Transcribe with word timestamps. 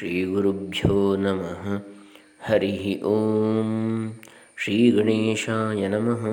ಶ್ರೀಗುರುಭ್ಯೋ 0.00 1.16
ನಮಃ 1.16 1.84
ಹರಿ 2.40 3.02
ಓಂ 3.02 4.20
ಶ್ರೀ 4.56 4.90
ಗಣೇಶಾಯ 4.90 5.88
ನಮಃ 5.88 6.24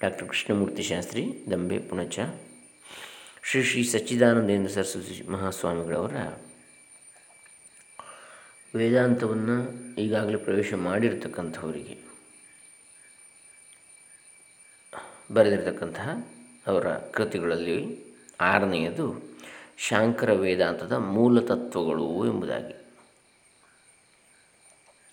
ಡಾಕ್ಟರ್ 0.00 0.28
ಕೃಷ್ಣಮೂರ್ತಿ 0.28 0.82
ಶಾಸ್ತ್ರಿ 0.82 1.26
ದಂಬೆ 1.50 1.78
ಪುಣಚ 1.78 2.18
ಶ್ರೀ 3.42 3.62
ಶ್ರೀ 3.62 3.84
ಸಚ್ಚಿದಾನಂದೇಂದ್ರ 3.84 4.72
ಸರಸ್ವತಿ 4.72 5.28
ಮಹಾಸ್ವಾಮಿಗಳವರ 5.28 6.16
ವೇದಾಂತವನ್ನು 8.76 9.56
ಈಗಾಗಲೇ 9.94 10.36
ಪ್ರವೇಶ 10.36 10.74
ಮಾಡಿರ್ತಕ್ಕಂಥವರಿಗೆ, 10.74 11.98
ಬರೆದಿರತಕ್ಕಂತಹ 15.34 16.28
ಅವರ 16.66 16.88
ಕೃತಿಗಳಲ್ಲಿ 16.94 18.04
ಆರನೆಯದು 18.40 19.29
ಶಾಂಕರ 19.88 20.32
ವೇದಾಂತದ 20.32 20.92
ಮೂಲ 20.92 21.40
ತತ್ವಗಳು 21.40 22.26
ಎಂಬುದಾಗಿ. 22.26 22.74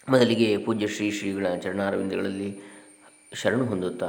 ಮೊದಲಿಗೆ 0.10 0.58
ಪೂಜ್ಯ 0.58 0.88
ಶ್ರೀ 0.88 1.12
ಶ್ರೀಗಳ 1.12 1.56
ಚರಣಾರವಿಂದಗಳಲ್ಲಿ 1.56 2.60
ಶರಣು 3.34 3.66
ಹೊಂದುತ್ತಾ 3.66 4.06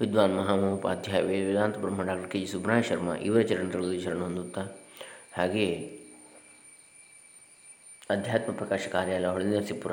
ವಿದ್ವಾನ್ 0.00 0.36
ಮಹಾಮಹೋಪಾಧ್ಯಾಯ 0.36 1.22
ವೇದಾಂತ 1.22 1.76
ಬ್ರಹ್ಮ 1.78 2.02
doctor 2.02 2.30
K 2.30 2.38
G 2.38 2.46
Subrahmanya 2.46 2.88
Sharma 2.88 3.14
ಇವರ 3.14 3.42
ಚರಣಗಳಲ್ಲಿ 3.42 4.04
ಶರಣು 4.04 4.22
ಹೊಂದುತ್ತಾ 4.22 4.62
ಹಾಗೆಯೇ 5.34 5.74
ಅಧ್ಯಾತ್ಮ 8.10 8.52
ಪ್ರಕಾಶ 8.52 8.88
ಕಾರ್ಯಾಲಯ 8.88 9.26
ಹೊಳೆನರಸೀಪುರ 9.26 9.92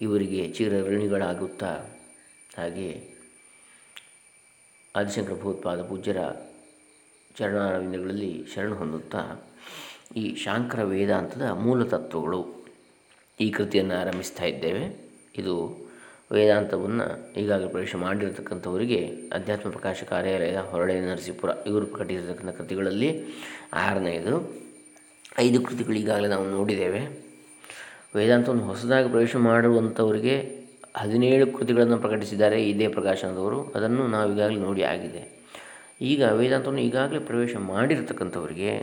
ಇವರಿಗೆ 0.00 0.52
ಚಿರ 0.52 0.82
ಋಣಿಗಳಾಗುತ್ತಾ 0.82 1.70
ಹಾಗೆಯೇ 2.58 2.96
ಆದಿಶಂಕರ 4.96 5.34
ಭೂತ್ಪಾದ 5.34 5.82
ಪೂಜ್ಯರ 5.82 6.20
ಚರಣಾರವಿಂದಗಳಲ್ಲಿ 7.36 8.46
ಶರಣ 8.54 8.72
ಹೊಂದುತ್ತಾ 8.72 9.46
ಈ 10.16 10.34
ಶಾಂಕರ 10.34 10.82
ವೇದಾಂತದ 10.82 11.42
ಮೂಲ 11.42 11.84
ತತ್ವಗಳು 11.84 12.66
ಈ 13.40 13.50
ಕೃತಿಯನ್ನು 13.50 13.94
ಆರಂಭಿಸ್ತಾ 13.94 14.44
ಇದ್ದೇವೆ. 14.44 15.10
ಇದು 15.38 15.86
ವೇದಾಂತವನ್ನು 16.32 17.34
ಈಗಾಗಲೇ 17.34 17.68
ಪ್ರವೇಶ 17.68 17.96
ಮಾಡಿರತಕ್ಕಂಥವರಿಗೆ 17.96 19.06
ಅಧ್ಯಾತ್ಮ 19.32 19.70
ಪ್ರಕಾಶ 19.70 20.02
ಕಾರ್ಯಾಲಯದ 20.02 20.56
ಹೊರಳೆ 20.56 21.00
ನರಸೀಪುರ 21.00 21.50
ಇವರು 21.66 21.86
ಪ್ರಕಟಿಸಿರ್ತಕ್ಕಂಥ 21.86 22.56
ಕೃತಿಗಳಲ್ಲಿ 22.56 23.24
ಆರನೆಯದು 23.72 24.66
ಐದು 25.38 25.60
ಕೃತಿಗಳು 25.60 25.96
ಈಗಾಗಲೇ 25.96 26.28
ನಾವು 26.28 26.50
ನೋಡಿದ್ದೇವೆ. 26.50 27.26
ವೇದಾಂತವನ್ನು 28.16 28.64
ಹೊಸದಾಗಿ 28.64 29.08
ಪ್ರವೇಶ 29.08 29.36
ಮಾಡುವಂಥವರಿಗೆ 29.36 30.66
ಹದಿನೇಳು 30.96 31.46
ಕೃತಿಗಳನ್ನು 31.46 31.98
ಪ್ರಕಟಿಸಿದ್ದಾರೆ. 31.98 32.68
ಇದೇ 32.68 32.88
ಪ್ರಕಾಶನದವರು. 32.88 33.64
ಅದನ್ನು 33.64 34.06
ನಾವು 34.06 34.34
ಈಗಾಗಲೇ 34.34 34.56
ನೋಡಿ 34.56 34.82
ಆಗಿದೆ. 34.82 35.45
ಈಗ 36.00 36.22
ವೇದಾಂತವನ್ನು 36.22 36.80
ಈಗಾಗಲೇ 36.80 37.18
ಪ್ರವೇಶ 37.18 37.56
ಮಾಡಿರ್ತಕ್ಕಂಥವರಿಗೆ 37.56 38.78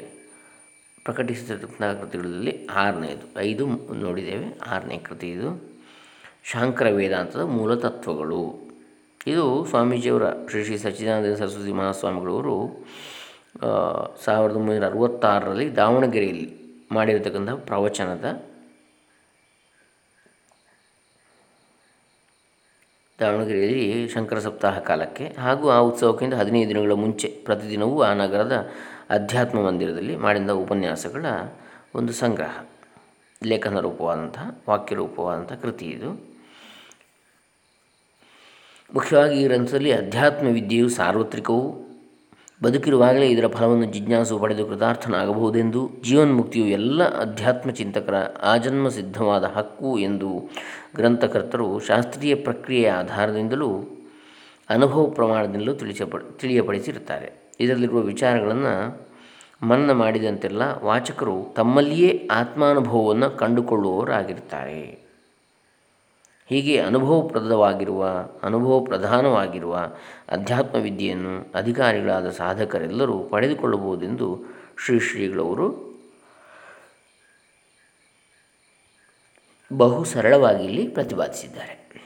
ಪ್ರಕಟಿಸಿದ 1.04 1.66
ಕೃತಿಗಳಲ್ಲಿ 2.02 2.66
ಆರನೇದು. 2.66 3.40
ಐದು 3.40 3.68
ನೋಡಿದ್ದೇವೆ. 3.94 4.60
ಆರನೇ 4.60 4.98
ಕೃತಿ 4.98 5.32
ಇದು. 5.32 5.74
ಶಾಂಕರ 6.44 6.90
ವೇದಾಂತದ 6.90 7.42
ಮೂಲ 7.42 7.76
ತತ್ವಗಳು. 7.76 8.74
ಇದು 9.28 9.66
ಸ್ವಾಮೀಜಿಯವರ 9.66 10.30
ಶ್ರೀ 10.50 10.64
ಶ್ರೀ 10.64 10.78
ಸಚ್ಚಿದಾನಂದ 10.78 11.36
ಸರಸ್ವತಿ 11.36 11.72
ಮಹಾಸ್ವಾಮಿಗಳವರು 11.72 12.86
ಸಾವಿರದ 14.26 14.56
ಒಂಬೈನೂರ 14.56 14.86
ಅರವತ್ತಾರರಲ್ಲಿ 14.86 15.76
ದಾವಣಗೆರೆಯಲ್ಲಿ 15.76 16.54
ಮಾಡಿರತಕ್ಕಂಥ 16.92 17.50
ಪ್ರವಚನದ 17.50 18.53
ದಾವಣಗೆರೆಯಲ್ಲಿ 23.24 24.10
ಶಂಕರ 24.10 24.40
ಸಪ್ತಾಹ 24.40 24.80
ಕಾಲಕ್ಕೆ 24.80 25.28
ಹಾಗೂ 25.40 25.70
ಆ 25.70 25.78
ಉತ್ಸವಕ್ಕಿಂತ 25.78 26.34
ಹದಿನೈದು 26.34 26.70
ದಿನಗಳ 26.70 26.92
ಮುಂಚೆ 26.92 27.28
ಪ್ರತಿದಿನವೂ 27.28 28.02
ಆ 28.02 28.14
ನಗರದ 28.14 28.70
ಅಧ್ಯಾತ್ಮ 29.10 29.62
ಮಂದಿರದಲ್ಲಿ 29.62 30.16
ಮಾಡಿದ 30.16 30.50
ಉಪನ್ಯಾಸಗಳ 30.50 31.26
ಒಂದು 31.96 32.14
ಸಂಗ್ರಹ. 32.14 32.64
ಲೇಖನ 33.44 33.80
ರೂಪವಾದಂತಹ, 33.80 34.62
ವಾಕ್ಯ 34.70 34.96
ರೂಪವಾದಂಥ 34.96 35.54
ಕೃತಿ 35.54 35.86
ಇದು. 35.86 36.10
ಮುಖ್ಯವಾಗಿ 38.94 39.42
ಈ 39.42 39.44
ಗ್ರಂಥದಲ್ಲಿ 39.44 39.92
ಅಧ್ಯಾತ್ಮ 39.92 40.48
ವಿದ್ಯೆಯು 40.48 40.90
ಸಾರ್ವತ್ರಿಕವೂ 40.90 41.80
ಬದುಕಿರುವಾಗಲೇ 42.64 43.30
ಇದರ 43.30 43.48
ಫಲವನ್ನು 43.48 43.86
ಜಿಜ್ಞಾಸು 43.86 44.40
ಪಡೆದು 44.40 44.66
ಕೃತಾರ್ಥನಾಗಬಹುದೆಂದು 44.66 45.90
ಜೀವನ್ಮುಕ್ತಿಯು 46.04 46.66
ಎಲ್ಲ 46.66 47.04
ಅಧ್ಯಾತ್ಮ 47.04 47.72
ಚಿಂತಕರ 47.72 48.16
ಆಜನ್ಮ 48.44 48.90
ಸಿದ್ಧವಾದ 48.90 49.44
ಹಕ್ಕು 49.44 50.00
ಎಂದು 50.00 50.52
ಗ್ರಂಥಕರ್ತರು 50.96 51.80
ಶಾಸ್ತ್ರೀಯ 51.80 52.36
ಪ್ರಕ್ರಿಯೆಯ 52.36 52.92
ಆಧಾರದಿಂದಲೂ 52.92 53.70
ಅನುಭವ 54.70 55.08
ಪ್ರಮಾಣದಿಂದಲೂ 55.08 55.74
ತಿಳಿಸಪ, 55.74 56.16
ತಿಳಿಯಪಡಿಸಿರುತ್ತಾರೆ. 56.40 57.54
ಇದರಲ್ಲಿರುವ 57.60 58.00
ವಿಚಾರಗಳನ್ನು 58.00 58.76
ಮನ್ನ 59.68 59.92
ಮಾಡಿದಂತೆಲ್ಲ 59.92 60.62
ವಾಚಕರು 60.84 61.54
ತಮ್ಮಲ್ಲಿಯೇ 61.56 62.28
ಆತ್ಮಾನುಭವವನ್ನು 62.32 63.38
ಕಂಡುಕೊಳ್ಳುವವರಾಗಿರ್ತಾರೆ 63.38 65.03
ಹೀಗೆ 66.50 66.80
ಅನುಭವಪ್ರದವಾಗಿರುವ 66.80 68.30
ಅನುಭವ 68.44 68.80
ಪ್ರಧಾನವಾಗಿರುವ 68.80 69.94
ಅಧ್ಯಾತ್ಮ 70.30 70.78
ವಿದ್ಯೆಯನ್ನು 70.78 71.52
ಅಧಿಕಾರಿಗಳಾದ 71.56 72.30
ಸಾಧಕರೆಲ್ಲರೂ 72.30 73.20
ಪಡೆದುಕೊಳ್ಳಬಹುದೆಂದು 73.20 74.40
ಶ್ರೀ 74.86 75.00
ಶ್ರೀಗಳವರು 75.00 75.94
ಬಹು 79.78 80.04
ಸರಳವಾಗಿ 80.04 80.64
ಇಲ್ಲಿ 80.64 80.88
ಪ್ರತಿಪಾದಿಸಿದ್ದಾರೆ. 80.88 82.04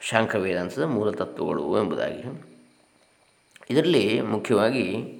ಶಾಂಖ 0.00 0.34
ವೇದಾಂತದ 0.34 0.82
ಮೂಲ 0.82 1.10
ತತ್ವಗಳು 1.10 1.82
ಎಂಬುದಾಗಿ. 1.82 2.46
ಇದರಲ್ಲಿ 3.70 4.20
ಮುಖ್ಯವಾಗಿ 4.20 5.18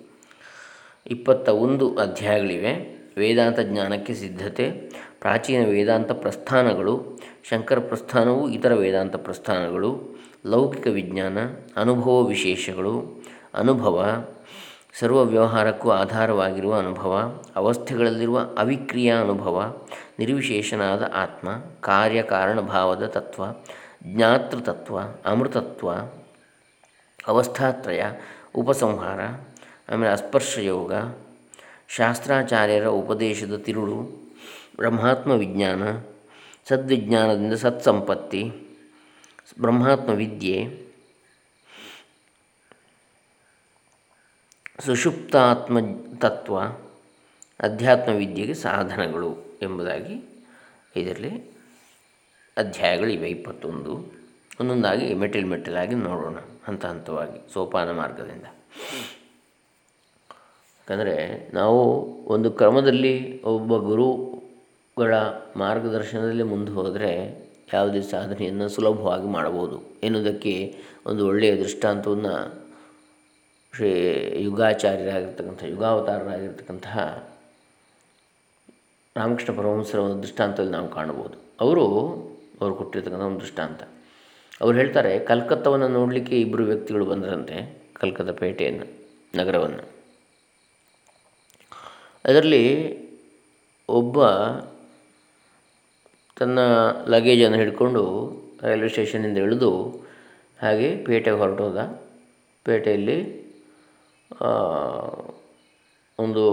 ಇಪ್ಪತ್ತ 1.06 1.48
ಒಂದು 1.48 1.96
ಅಧ್ಯಾಯಗಳಿವೆ. 1.96 2.98
ವೇದಾಂತ 3.16 3.60
ಜ್ಞಾನಕ್ಕೆ 3.60 4.14
ಸಿದ್ಧತೆ, 4.14 4.70
ಪ್ರಾಚೀನ 5.20 5.66
ವೇದಾಂತ 5.66 6.12
ಪ್ರಸ್ಥಾನಗಳು 6.12 7.17
ಶಂಕರ 7.44 7.78
ಪ್ರಸ್ಥಾನವು 7.78 8.48
ಇತರ 8.48 8.74
ವೇದಾಂತ 8.74 9.16
ಪ್ರಸ್ಥಾನಗಳು, 9.16 10.18
ಲೌಕಿಕ 10.46 10.86
ವಿಜ್ಞಾನ, 10.86 11.38
ಅನುಭವ 11.76 12.22
ವಿಶೇಷಗಳು, 12.22 13.22
ಅನುಭವ 13.54 14.24
ಸರ್ವ 15.00 15.24
ವ್ಯವಹಾರಕ್ಕೂ 15.24 15.90
ಆಧಾರವಾಗಿರುವ 15.90 16.78
ಅನುಭವ, 16.78 17.40
ಅವಸ್ಥೆಗಳಲ್ಲಿರುವ 17.56 18.38
ಅವಿಕ್ರಿಯಾ 18.58 19.20
ಅನುಭವ, 19.20 19.84
ನಿರ್ವಿಶೇಷನಾದ 20.18 21.10
ಆತ್ಮ, 21.14 21.48
ಕಾರ್ಯಕಾರಣ 21.80 22.60
ಭಾವದ 22.60 23.06
ತತ್ವ, 23.06 23.44
ಜ್ಞಾತೃತತ್ವ, 24.06 24.98
ಅಮೃತತ್ವ, 25.26 25.90
ಅವಸ್ಥಾತ್ರಯ, 27.28 28.02
ಉಪಸಂಹಾರ, 28.54 29.20
ಆಮೇಲೆ 29.92 30.12
ಅಸ್ಪರ್ಶಯೋಗ, 30.12 30.92
ಶಾಸ್ತ್ರಾಚಾರ್ಯರ 31.88 32.86
ಉಪದೇಶದ 32.86 33.56
ತಿರುಳು, 33.56 34.28
ಬ್ರಹ್ಮಾತ್ಮ 34.76 35.30
ವಿಜ್ಞಾನ 35.30 35.82
ಸದ್ವಿಜ್ಞಾನದಿಂದ 36.68 37.52
ಸತ್ಸಂಪತ್ತಿ 37.52 38.52
ಬ್ರಹ್ಮಾತ್ಮ 39.60 40.10
ವಿದ್ಯೆ 40.10 40.88
ಸುಷುಪ್ತಾತ್ಮ 44.84 45.78
ತತ್ವ 46.18 46.58
ಅಧ್ಯಾತ್ಮ 47.60 48.12
ವಿದ್ಯೆಗೆ 48.12 48.54
ಸಾಧನಗಳು 48.54 49.58
ಎಂಬುದಾಗಿ 49.62 50.16
ಇದರಲ್ಲಿ 50.96 51.50
ಅಧ್ಯಾಯಗಳಿವೆ 52.56 53.28
ಇಪ್ಪತ್ತೊಂದು. 53.28 54.12
ಒಂದೊಂದಾಗಿ 54.60 55.14
ಮೆಟಲ್ 55.14 55.44
ಮೆಟ್ಟಿಲಾಗಿ 55.44 55.94
ನೋಡೋಣ, 55.94 56.36
ಹಂತ 56.64 56.84
ಹಂತವಾಗಿ, 56.84 57.52
ಸೋಪಾನ 57.52 57.90
ಮಾರ್ಗದಿಂದ. 57.90 58.46
ಯಾಕಂದರೆ 60.78 61.48
ನಾವು 61.54 61.80
ಒಂದು 62.24 62.50
ಕ್ರಮದಲ್ಲಿ 62.50 63.42
ಒಬ್ಬ 63.42 63.76
ಗುರುಗಳ 64.98 65.14
ಮಾರ್ಗದರ್ಶನದಲ್ಲಿ 65.56 66.42
ಮುಂದೆ 66.42 66.72
ಹೋದರೆ 66.72 67.10
ಯಾವುದೇ 67.74 68.00
ಸಾಧನೆಯನ್ನು 68.00 68.68
ಸುಲಭವಾಗಿ 68.68 69.26
ಮಾಡಬಹುದು 69.26 69.82
ಎನ್ನುವುದಕ್ಕೆ 70.02 70.74
ಒಂದು 71.06 71.26
ಒಳ್ಳೆಯ 71.26 71.56
ದೃಷ್ಟಾಂತವನ್ನು 71.56 72.34
ಶ್ರೀ 73.76 73.90
ಯುಗಾಚಾರ್ಯರಾಗಿರ್ತಕ್ಕಂಥ, 74.36 75.64
ಯುಗಾವತಾರರಾಗಿರ್ತಕ್ಕಂತಹ 75.64 77.28
ರಾಮಕೃಷ್ಣ 79.16 79.58
ಪರಮಹಂಸರ 79.58 79.98
ಒಂದು 79.98 80.22
ದೃಷ್ಟಾಂತದಲ್ಲಿ 80.22 80.72
ನಾವು 80.72 80.88
ಕಾಣಬಹುದು. 80.88 81.38
ಅವರು 81.60 81.84
ಅವರು 82.60 82.74
ಕೊಟ್ಟಿರ್ತಕ್ಕಂಥ 82.74 83.22
ಒಂದು 83.22 83.40
ದೃಷ್ಟಾಂತ. 83.40 83.82
ಅವ್ರು 84.60 84.78
ಹೇಳ್ತಾರೆ, 84.78 85.18
ಕಲ್ಕತ್ತವನ್ನು 85.18 85.88
ನೋಡಲಿಕ್ಕೆ 85.88 86.40
ಇಬ್ಬರು 86.40 86.64
ವ್ಯಕ್ತಿಗಳು 86.64 87.04
ಬಂದರಂತೆ, 87.04 87.82
ಕಲ್ಕತ್ತಾ 87.94 88.32
ಪೇಟೆಯನ್ನು, 88.32 88.86
ನಗರವನ್ನು. 89.38 89.84
ಅದರಲ್ಲಿ 92.24 92.64
ಒಬ್ಬ 93.88 94.24
ತನ್ನ 96.38 96.58
ಲಗೇಜನ್ನು 97.08 97.58
ಹಿಡ್ಕೊಂಡು 97.58 98.02
ರೈಲ್ವೆ 98.62 98.88
ಸ್ಟೇಷನಿಂದ 98.88 99.38
ಇಳಿದು 99.38 99.70
ಹಾಗೆ 100.62 100.88
ಪೇಟೆಗೆ 101.06 101.38
ಹೊರಟೋದ 101.38 101.78
ಪೇಟೆಯಲ್ಲಿ 102.66 103.18
ಒಂದು 106.18 106.44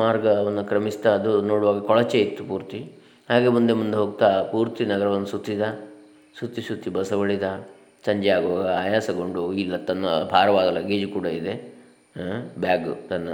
ಮಾರ್ಗವನ್ನು 0.00 0.64
ಕ್ರಮಿಸ್ತಾ 0.64 1.10
ಅದು 1.18 1.30
ನೋಡುವಾಗ 1.42 1.78
ಕೊಳಚೆ 1.80 2.18
ಇತ್ತು 2.18 2.42
ಪೂರ್ತಿ. 2.44 2.80
ಹಾಗೆ 3.30 3.48
ಮುಂದೆ 3.48 3.72
ಮುಂದೆ 3.72 3.96
ಹೋಗ್ತಾ 3.96 4.28
ಪೂರ್ತಿ 4.52 4.82
ನಗರವನ್ನು 4.86 5.26
ಸುತ್ತಿದ. 5.26 5.62
ಸುತ್ತಿ 6.38 6.62
ಸುತ್ತಿ 6.62 6.90
ಬಸವಳಿದ 6.90 7.46
ಸಂಜೆ 8.06 8.28
ಆಗುವಾಗ 8.28 8.66
ಆಯಾಸಗೊಂಡು 8.82 9.42
ಇಲ್ಲ, 9.52 9.76
ತನ್ನ 9.88 10.06
ಭಾರವಾದ 10.32 10.68
ಲಗೇಜು 10.76 11.08
ಕೂಡ 11.08 11.26
ಇದೆ 11.40 11.54
ಬ್ಯಾಗು 12.58 13.08
ತನ್ನ 13.08 13.28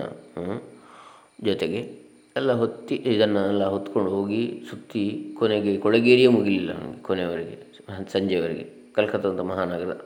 ಜೊತೆಗೆ. 1.49 2.02
ಎಲ್ಲ 2.37 2.53
ಹೊತ್ತಿ 2.53 2.95
ಇದನ್ನೆಲ್ಲ 2.95 3.65
ಹೊತ್ಕೊಂಡು 3.65 4.11
ಹೋಗಿ 4.11 4.65
ಸುತ್ತಿ 4.71 5.35
ಕೊನೆಗೆ 5.39 5.77
ಕೊಳಗೇರಿಯೇ 5.77 6.29
ಮುಗಿಲಿಲ್ಲ 6.29 6.73
ನನಗೆ 6.73 7.03
ಕೊನೆಯವರೆಗೆ 7.03 7.59
ಸಂಜೆವರೆಗೆ 8.13 8.67
ಕಲ್ಕತ್ತಾದ 8.95 9.41
ಮಹಾನಗರ 9.41 10.01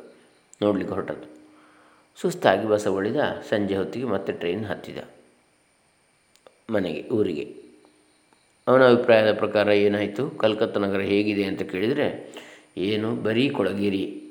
ನೋಡಲಿಕ್ಕೆ 0.63 0.95
ಹೊರಟದ್ದು. 0.95 1.37
ಸುಸ್ತಾಗಿ 2.21 2.69
ಬಸ 2.69 2.87
ಒಳಿದ 2.87 3.17
ಸಂಜೆ 3.49 3.77
ಹೊತ್ತಿಗೆ 3.77 4.05
ಮತ್ತೆ 4.05 4.33
ಟ್ರೈನ್ 4.33 4.65
ಹತ್ತಿದ. 4.65 4.99
ಮನೆಗೆ, 6.71 7.09
ಊರಿಗೆ. 7.09 7.57
ಅವನ 8.69 8.89
ಅಭಿಪ್ರಾಯದ 8.89 9.33
ಪ್ರಕಾರ 9.33 9.69
ಏನಾಯಿತು? 9.69 10.31
ಕಲ್ಕತ್ತಾ 10.31 10.81
ನಗರ 10.81 11.01
ಹೇಗಿದೆ 11.01 11.45
ಅಂತ 11.45 11.63
ಕೇಳಿದರೆ, 11.63 12.35
ಏನು 12.77 13.17
ಬರೀ 13.17 13.49
ಕೊಳಗೇರಿ 13.49 14.23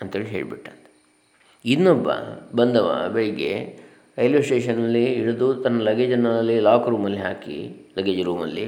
ಅಂತೇಳಿ 0.00 0.26
ಹೇಳಿಬಿಟ್ಟಂತೆ. 0.26 0.92
ಇನ್ನೊಬ್ಬ 1.64 2.12
ಬಂದವ, 2.54 3.10
ಬೆಳಿಗ್ಗೆ 3.12 3.78
ರೈಲ್ವೆ 4.18 4.42
ಸ್ಟೇಷನಲ್ಲಿ 4.42 5.04
ಇಳಿದು 5.14 5.62
ತನ್ನ 5.62 5.82
ಲಗೇಜನ್ನಲ್ಲಿ 5.82 6.60
ಲಾಕ್ 6.60 6.88
ರೂಮಲ್ಲಿ 6.88 7.18
ಹಾಕಿ 7.18 7.56
ಲಗೇಜ್ 7.98 8.22
ರೂಮಲ್ಲಿ 8.22 8.64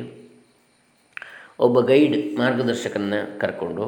ಒಬ್ಬ 1.59 1.81
ಗೈಡ್ 1.81 2.39
ಮಾರ್ಗದರ್ಶಕನ 2.39 3.15
ಕರ್ಕೊಂಡು 3.41 3.87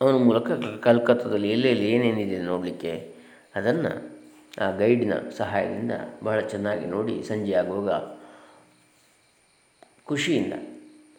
ಅವನ 0.00 0.16
ಮೂಲಕ 0.16 0.50
ಕಲ್ಕತ್ತಾದಲ್ಲಿ 0.82 1.50
ಎಲ್ಲೆಲ್ಲಿ 1.50 1.86
ಏನೇನಿದೆ 1.90 2.38
ನೋಡಲಿಕ್ಕೆ, 2.38 2.92
ಅದನ್ನು 3.54 3.92
ಆ 4.60 4.70
ಗೈಡ್ನ 4.76 5.12
ಸಹಾಯದಿಂದ 5.36 5.92
ಬಹಳ 6.22 6.40
ಚೆನ್ನಾಗಿ 6.40 6.86
ನೋಡಿ 6.86 7.22
ಸಂಜೆ 7.22 7.52
ಆಗುವಾಗ 7.52 7.90
ಖುಷಿಯಿಂದ 10.04 10.52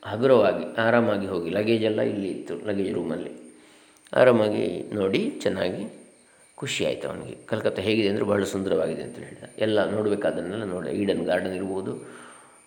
ಹಗುರವಾಗಿ 0.04 0.76
ಆರಾಮಾಗಿ 0.78 1.28
ಹೋಗಿ 1.28 1.50
ಲಗೇಜೆಲ್ಲ 1.50 2.02
ಇಲ್ಲಿ 2.02 2.30
ಇತ್ತು 2.30 2.56
ಲಗೇಜ್ 2.68 2.94
ರೂಮಲ್ಲಿ 2.94 3.34
ಆರಾಮಾಗಿ 4.14 4.66
ನೋಡಿ 4.94 5.40
ಚೆನ್ನಾಗಿ 5.40 6.05
ಖುಷಿ 6.62 6.82
ಆಯಿತು 6.90 7.06
ಅವನಿಗೆ. 7.12 7.36
ಕಲ್ಕತ್ತಾ 7.50 7.82
ಹೇಗಿದೆ 7.88 8.08
ಅಂದರೆ 8.12 8.26
ಬಹಳ 8.32 8.44
ಸುಂದರವಾಗಿದೆ 8.54 9.04
ಅಂತ 9.08 9.18
ಹೇಳಿದ. 9.24 9.48
ಎಲ್ಲ 9.66 9.78
ನೋಡಬೇಕಾದನ್ನೆಲ್ಲ 9.96 10.66
ನೋಡಿ 10.74 10.92
ಈಡನ್ 11.02 11.24
ಗಾರ್ಡನ್ 11.30 11.56
ಇರ್ಬೋದು, 11.60 11.94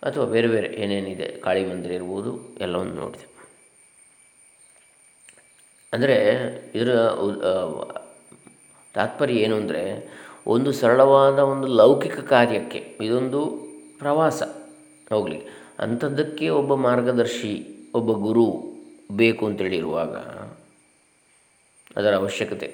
ಅಥವಾ 0.07 0.25
ಬೇರೆ 0.33 0.49
ಬೇರೆ 0.53 0.67
ಏನೇನಿದೆ, 0.83 1.27
ಕಾಳಿ 1.45 1.63
ಮಂದಿರ 1.69 1.91
ಇರ್ಬೋದು, 1.99 2.31
ಎಲ್ಲವನ್ನು 2.65 2.95
ನೋಡಿದೆ. 3.03 3.27
ಅಂದರೆ 5.93 6.17
ಇದರ 6.77 6.89
ತಾತ್ಪರ್ಯ 8.95 9.45
ಏನು 9.45 9.55
ಅಂದರೆ, 9.61 9.81
ಒಂದು 10.53 10.69
ಸರಳವಾದ 10.79 11.39
ಒಂದು 11.53 11.67
ಲೌಕಿಕ 11.79 12.19
ಕಾರ್ಯಕ್ಕೆ, 12.33 12.81
ಇದೊಂದು 13.05 13.41
ಪ್ರವಾಸ 14.01 14.41
ಹೋಗಲಿ 15.13 15.39
ಅಂಥದ್ದಕ್ಕೆ 15.85 16.45
ಒಬ್ಬ 16.59 16.71
ಮಾರ್ಗದರ್ಶಿ, 16.87 17.53
ಒಬ್ಬ 17.99 18.11
ಗುರು 18.27 18.45
ಬೇಕು 19.21 19.43
ಅಂತೇಳಿರುವಾಗ 19.49 20.15
ಅದರ 21.99 22.13
ಅವಶ್ಯಕತೆ 22.21 22.67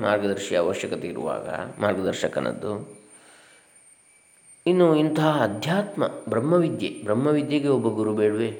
ಮಾರ್ಗದರ್ಶಿ 0.00 0.56
ಅವಶ್ಯಕತೆ 0.56 1.08
ಇರುವಾಗ, 1.08 1.48
ಮಾರ್ಗದರ್ಶಕನದ್ದು. 1.80 3.02
ಇನ್ನು 4.66 4.96
ಇಂತಹ 4.96 5.40
ಅಧ್ಯಾತ್ಮ, 5.42 6.06
ಬ್ರಹ್ಮವಿದ್ಯೆ, 6.06 7.02
ಬ್ರಹ್ಮವಿದ್ಯೆಗೆ 7.04 7.68
ಒಬ್ಬ 7.68 7.88
ಗುರು 7.88 8.14
ಬೇಡುವೆ? 8.14 8.50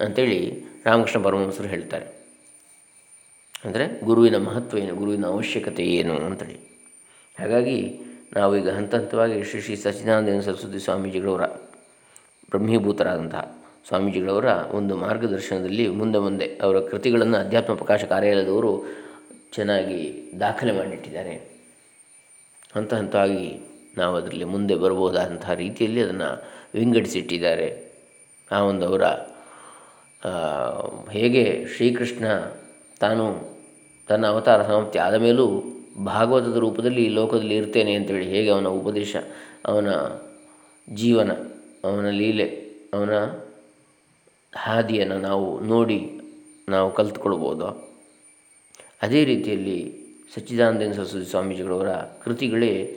ಅಂಥೇಳಿ 0.00 0.64
ರಾಮಕೃಷ್ಣ 0.84 1.22
ಪರಮಹಂಸರು 1.22 1.68
ಹೇಳ್ತಾರೆ. 1.68 2.06
ಅಂದರೆ 3.64 4.04
ಗುರುವಿನ 4.04 4.36
ಮಹತ್ವ 4.36 4.78
ಏನು, 4.78 4.94
ಗುರುವಿನ 4.94 5.26
ಅವಶ್ಯಕತೆ 5.26 5.84
ಏನು 5.84 6.14
ಅಂತೇಳಿ. 6.14 6.54
ಹಾಗಾಗಿ 7.38 8.00
ನಾವೀಗ 8.36 8.68
ಹಂತ 8.68 8.94
ಹಂತವಾಗಿ 8.94 9.44
ಶ್ರೀ 9.44 9.60
ಶ್ರೀ 9.60 9.76
ಸಚ್ಚಿದಾನಂದ 9.76 10.40
ಸರಸ್ವತಿ 10.40 10.78
ಸ್ವಾಮೀಜಿಗಳವರ, 10.78 11.46
ಬ್ರಹ್ಮೀಭೂತರಾದಂತಹ 12.50 13.58
ಸ್ವಾಮೀಜಿಗಳವರ 13.88 14.44
ಒಂದು 14.44 14.96
ಮಾರ್ಗದರ್ಶನದಲ್ಲಿ 14.96 15.88
ಮುಂದೆ 15.88 16.18
ಮುಂದೆ 16.18 16.58
ಅವರ 16.62 16.80
ಕೃತಿಗಳನ್ನು 16.80 17.36
ಅಧ್ಯಾತ್ಮ 17.36 17.74
ಪ್ರಕಾಶ 17.74 18.04
ಕಾರ್ಯಾಲಯದವರು 18.04 19.07
ಚೆನ್ನಾಗಿ 19.52 20.22
ದಾಖಲೆ 20.40 20.72
ಮಾಡಿಟ್ಟಿದ್ದಾರೆ. 20.72 21.34
ಹಂತ 22.74 22.94
ಹಂತವಾಗಿ 22.94 23.60
ನಾವು 23.98 24.16
ಅದರಲ್ಲಿ 24.16 24.44
ಮುಂದೆ 24.44 24.74
ಬರ್ಬೋದಾದಂತಹ 24.74 25.52
ರೀತಿಯಲ್ಲಿ 25.52 26.02
ಅದನ್ನು 26.02 26.44
ವಿಂಗಡಿಸಿಟ್ಟಿದ್ದಾರೆ. 26.74 27.98
ಆ 28.52 28.62
ಒಂದು 28.62 28.86
ಅವರ 28.86 29.02
ಹೇಗೆ 31.10 31.66
ಶ್ರೀಕೃಷ್ಣ 31.76 32.26
ತಾನು 33.00 33.24
ತನ್ನ 34.08 34.26
ಅವತಾರ 34.26 34.62
ಸಮಾಪ್ತಿ 34.62 34.98
ಆದ 34.98 35.14
ಮೇಲೂ 35.14 35.62
ಭಾಗವತದ 36.04 36.56
ರೂಪದಲ್ಲಿ 36.56 37.04
ಈ 37.04 37.08
ಲೋಕದಲ್ಲಿ 37.08 37.56
ಇರ್ತೇನೆ 37.56 37.94
ಅಂತೇಳಿ 37.94 38.26
ಹೇಗೆ 38.26 38.50
ಅವನ 38.50 38.66
ಉಪದೇಶ, 38.66 39.16
ಅವನ 39.66 39.88
ಜೀವನ, 40.94 41.30
ಅವನ 41.84 42.10
ಲೀಲೆ, 42.10 42.48
ಅವನ 42.94 43.10
ಹಾದಿಯನ್ನು 44.56 45.18
ನಾವು 45.18 45.60
ನೋಡಿ 45.60 46.20
ನಾವು 46.68 46.90
ಕಲ್ತ್ಕೊಳ್ಬೋದು? 46.90 47.87
ಅದೇ 49.02 49.24
ರೀತಿಯಲ್ಲಿ 49.24 50.08
ಸಚ್ಚಿದಾನಂದ 50.34 50.92
ಸರಸ್ವತಿ 50.92 51.30
ಸ್ವಾಮೀಜಿಗಳವರ 51.30 51.88
ಕೃತಿಗಳೇ 52.24 52.94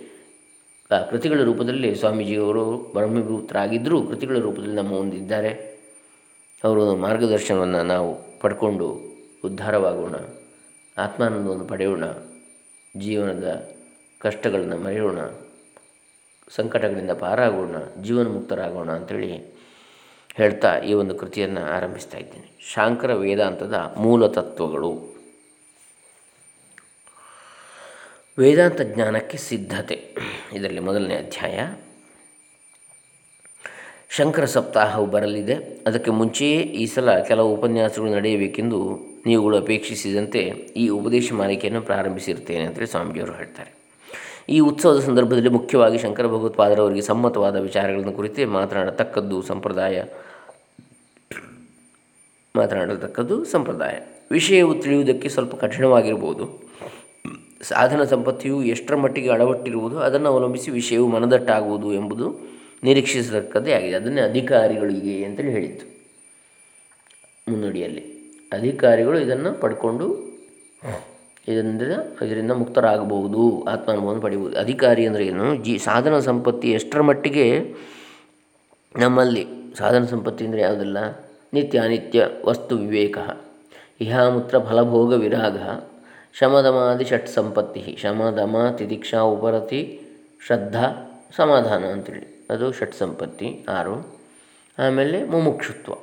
ಕೃತಿಗಳ 1.10 1.44
ರೂಪದಲ್ಲಿ 1.44 1.96
ಸ್ವಾಮೀಜಿಯವರು 1.96 2.78
ಬ್ರಹ್ಮಭೂತರಾಗಿದ್ದರೂ 2.78 4.08
ಕೃತಿಗಳ 4.08 4.38
ರೂಪದಲ್ಲಿ 4.38 4.76
ನಮ್ಮ 4.76 4.90
ಮುಂದಿದ್ದಾರೆ 4.90 5.72
ಅವರ 6.64 6.96
ಮಾರ್ಗದರ್ಶನವನ್ನು 6.96 7.84
ನಾವು 7.84 8.40
ಪಡ್ಕೊಂಡು 8.40 9.00
ಉದ್ಧಾರವಾಗೋಣ, 9.44 10.16
ಆತ್ಮಾನಂದವನ್ನು 10.98 11.66
ಪಡೆಯೋಣ, 11.66 12.04
ಜೀವನದ 12.98 13.70
ಕಷ್ಟಗಳನ್ನು 14.20 14.78
ಮರೆಯೋಣ, 14.78 15.20
ಸಂಕಟಗಳಿಂದ 16.50 17.12
ಪಾರಾಗೋಣ 17.12 17.76
ಜೀವನ 18.04 18.28
ಮುಕ್ತರಾಗೋಣ 18.28 18.92
ಅಂಥೇಳಿ 18.92 19.56
ಹೇಳ್ತಾ 20.36 20.78
ಈ 20.78 20.94
ಒಂದು 20.94 21.16
ಕೃತಿಯನ್ನು 21.16 21.62
ಆರಂಭಿಸ್ತಾ 21.62 22.18
ಇದ್ದೇನೆ. 22.18 22.60
ಶಾಂಕರ 22.74 23.14
ವೇದಾಂತದ 23.14 23.74
ಮೂಲ 23.98 24.28
ತತ್ವಗಳು. 24.28 25.11
ವೇದಾಂತ 28.42 28.82
ಜ್ಞಾನಕ್ಕೆ 28.82 29.38
ಸಿದ್ಧತೆ. 29.38 30.16
ಇದರಲ್ಲಿ 30.54 30.80
ಮೊದಲನೇ 30.80 31.16
ಅಧ್ಯಾಯ. 31.16 31.74
ಶಂಕರ 34.10 34.46
ಸಪ್ತಾಹವು 34.46 35.06
ಬರಲಿದೆ. 35.06 35.54
ಅದಕ್ಕೆ 35.88 36.12
ಮುಂಚೆಯೇ 36.12 36.62
ಈ 36.62 36.86
ಸಲ 36.86 37.20
ಕೆಲವು 37.20 37.56
ಉಪನ್ಯಾಸಗಳು 37.56 38.12
ನಡೆಯಬೇಕೆಂದು 38.12 39.00
ನೀವುಗಳು 39.26 39.58
ಅಪೇಕ್ಷಿಸಿದಂತೆ 39.58 40.40
ಈ 40.78 40.88
ಉಪದೇಶ 40.88 41.34
ಮಾಲಿಕೆಯನ್ನು 41.34 41.82
ಪ್ರಾರಂಭಿಸಿರುತ್ತೇನೆ 41.82 42.64
ಅಂತೇಳಿ 42.64 42.88
ಸ್ವಾಮೀಜಿಯವರು 42.88 43.34
ಹೇಳ್ತಾರೆ. 43.34 43.74
ಈ 44.50 44.60
ಉತ್ಸವದ 44.60 45.00
ಸಂದರ್ಭದಲ್ಲಿ 45.00 45.50
ಮುಖ್ಯವಾಗಿ 45.50 45.98
ಶಂಕರ 45.98 46.28
ಭಗವತ್ಪಾದರವರಿಗೆ 46.28 47.02
ಸಮ್ಮತವಾದ 47.02 47.56
ವಿಚಾರಗಳನ್ನು 47.56 48.12
ಕುರಿತೇ 48.12 48.46
ಮಾತನಾಡತಕ್ಕದ್ದು 48.46 49.42
ಸಂಪ್ರದಾಯ. 49.42 50.04
ಮಾತನಾಡತಕ್ಕದ್ದು 52.56 53.46
ಸಂಪ್ರದಾಯ. 53.46 53.94
ವಿಷಯವು 54.32 54.76
ತಿಳಿಯುವುದಕ್ಕೆ 54.76 55.30
ಸ್ವಲ್ಪ 55.30 55.56
ಕಠಿಣವಾಗಿರ್ಬೋದು 55.56 56.71
ಸಾಧನ 57.64 58.04
ಸಂಪತ್ತಿಯು 58.04 58.64
ಎಷ್ಟರ 58.64 58.96
ಮಟ್ಟಿಗೆ 58.96 59.30
ಅಳವಟ್ಟಿರುವುದು 59.30 59.98
ಅದನ್ನು 59.98 60.30
ಅವಲಂಬಿಸಿ 60.30 60.72
ವಿಷಯವು 60.72 61.08
ಮನದಟ್ಟಾಗುವುದು 61.08 61.94
ಎಂಬುದು 61.94 62.28
ನಿರೀಕ್ಷಿಸತಕ್ಕದ್ದೇ 62.84 63.72
ಆಗಿದೆ. 63.74 63.96
ಅದನ್ನೇ 63.96 64.22
ಅಧಿಕಾರಿಗಳಿಗೆ 64.22 65.26
ಅಂತೇಳಿ 65.26 65.52
ಹೇಳಿತ್ತು 65.52 65.86
ಮುನ್ನುಡಿಯಲ್ಲಿ 67.52 68.04
ಅಧಿಕಾರಿಗಳು 68.54 69.18
ಇದನ್ನು 69.20 69.52
ಪಡ್ಕೊಂಡು 69.60 70.08
ಇದರಿಂದ 71.48 71.84
ಇದರಿಂದ 72.22 72.52
ಮುಕ್ತರಾಗಬಹುದು, 72.52 73.66
ಆತ್ಮಾನುಭವವನ್ನು 73.68 74.22
ಪಡೆಯಬಹುದು. 74.22 74.56
ಅಧಿಕಾರಿ 74.58 75.04
ಅಂದರೆ 75.06 75.24
ಏನು? 75.26 75.46
ಜಿ 75.56 75.74
ಸಾಧನ 75.78 76.16
ಸಂಪತ್ತಿ 76.20 76.72
ಎಷ್ಟರ 76.72 77.02
ಮಟ್ಟಿಗೆ 77.02 77.46
ನಮ್ಮಲ್ಲಿ 78.96 79.44
ಸಾಧನ 79.78 80.04
ಸಂಪತ್ತಿ 80.06 80.46
ಅಂದರೆ 80.46 80.62
ಯಾವುದಲ್ಲ? 80.62 80.98
ನಿತ್ಯ 81.54 81.80
ಅನಿತ್ಯ 81.80 82.28
ವಸ್ತು 82.46 82.78
ವಿವೇಕ 82.78 83.18
ಇಹಾಮೂತ್ರ 84.02 84.60
ಫಲಭೋಗ 84.60 85.14
ವಿರಾಗ 85.14 85.58
ಶಮದಮಾದಿ 86.34 87.06
ಷಟ್ 87.06 87.28
ಸಂಪತ್ತಿ 87.28 87.98
ಶಮದಮ 88.02 88.76
ತಿದೀಕ್ಷಾ 88.78 89.20
ಉಪರತಿ 89.20 90.02
ಶ್ರದ್ಧಾ 90.46 91.08
ಸಮಾಧಾನ 91.36 91.84
ಅಂತೇಳಿ. 91.84 92.48
ಅದು 92.50 92.72
ಷಟ್ 92.72 92.96
ಸಂಪತ್ತಿ, 92.96 93.66
ಆರು. 93.70 94.20
ಆಮೇಲೆ 94.80 95.24
ಮುಮುಕ್ಷುತ್ವ. 95.24 95.94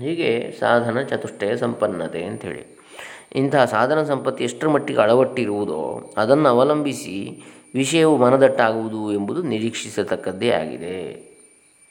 ಹೀಗೆ 0.00 0.56
ಸಾಧನ 0.60 1.02
ಚತುಷ್ಟಯ 1.02 1.56
ಸಂಪನ್ನತೆ 1.56 2.24
ಅಂಥೇಳಿ 2.24 2.78
ಇಂತಹ 3.34 3.64
ಸಾಧನ 3.64 4.02
ಸಂಪತ್ತಿ 4.02 4.44
ಎಷ್ಟರ 4.44 4.68
ಮಟ್ಟಿಗೆ 4.68 5.00
ಅಳವಟ್ಟಿರುವುದೋ 5.00 6.14
ಅದನ್ನು 6.16 6.48
ಅವಲಂಬಿಸಿ 6.48 7.42
ವಿಷಯವು 7.74 8.16
ಮನದಟ್ಟಾಗುವುದು 8.16 9.12
ಎಂಬುದು 9.12 9.42
ನಿರೀಕ್ಷಿಸತಕ್ಕದ್ದೇ 9.42 10.50
ಆಗಿದೆ. 10.50 11.34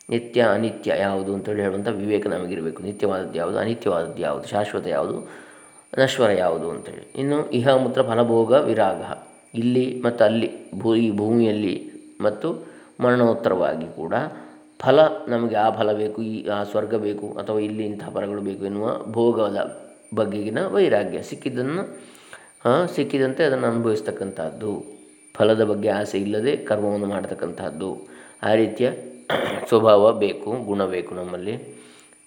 ನಿತ್ಯ 0.10 0.42
ಅನಿತ್ಯ 0.42 0.94
ಯಾವುದು 0.98 1.34
ಅಂತೇಳಿ 1.34 1.62
ಹೇಳುವಂಥ 1.62 1.88
ವಿವೇಕ 1.88 2.28
ನಮಗಿರಬೇಕು. 2.28 2.84
ನಿತ್ಯವಾದದ್ದು 2.84 3.38
ಯಾವುದು? 3.38 3.58
ಅನಿತ್ಯವಾದದ್ದು 3.58 4.22
ಯಾವುದು? 4.22 4.48
ಶಾಶ್ವತ 4.48 4.88
ಯಾವುದು? 4.88 5.44
ನಶ್ವರ 5.98 6.30
ಯಾವುದು 6.30 6.68
ಅಂತೇಳಿ 6.70 7.06
ಇನ್ನು 7.16 7.38
ಇಹ 7.50 7.76
ಮೂತ್ರ 7.76 8.02
ಫಲಭೋಗ 8.02 8.54
ವಿರಾಗ. 8.54 9.02
ಇಲ್ಲಿ 9.58 10.02
ಮತ್ತು 10.02 10.24
ಅಲ್ಲಿ 10.24 10.50
ಭೂ, 10.80 10.96
ಈ 10.96 11.12
ಭೂಮಿಯಲ್ಲಿ 11.12 11.76
ಮತ್ತು 12.22 12.48
ಮರಣೋತ್ತರವಾಗಿ 13.00 13.96
ಕೂಡ 13.96 14.14
ಫಲ 14.82 15.00
ನಮಗೆ 15.28 15.56
ಆ 15.56 15.70
ಫಲ 15.70 15.94
ಬೇಕು, 15.94 16.22
ಈ, 16.22 16.48
ಆ 16.48 16.64
ಸ್ವರ್ಗ 16.64 16.96
ಬೇಕು 16.96 17.28
ಅಥವಾ 17.28 17.60
ಇಲ್ಲಿ 17.60 17.86
ಇಂಥ 17.86 18.04
ಫಲಗಳು 18.14 18.42
ಬೇಕು 18.42 18.66
ಎನ್ನುವ 18.66 18.88
ಭೋಗದ 19.12 19.60
ಬಗೆಗಿನ 20.16 20.60
ವೈರಾಗ್ಯ 20.68 21.22
ಸಿಕ್ಕಿದ್ದನ್ನು 21.22 21.84
ಸಿಕ್ಕಿದಂತೆ 22.96 23.44
ಅದನ್ನು 23.44 23.68
ಅನುಭವಿಸ್ತಕ್ಕಂಥದ್ದು. 23.68 24.72
ಫಲದ 25.36 25.64
ಬಗ್ಗೆ 25.64 25.90
ಆಸೆ 25.90 26.18
ಇಲ್ಲದೆ 26.18 26.58
ಕರ್ಮವನ್ನು 26.58 27.08
ಮಾಡತಕ್ಕಂಥದ್ದು. 27.08 27.90
ಆ 28.44 28.54
ರೀತಿಯ 28.54 28.92
ಸ್ವಭಾವ 29.70 30.12
ಬೇಕು, 30.14 30.66
ಗುಣ 30.66 30.86
ಬೇಕು 30.86 31.16
ನಮ್ಮಲ್ಲಿ. 31.16 31.83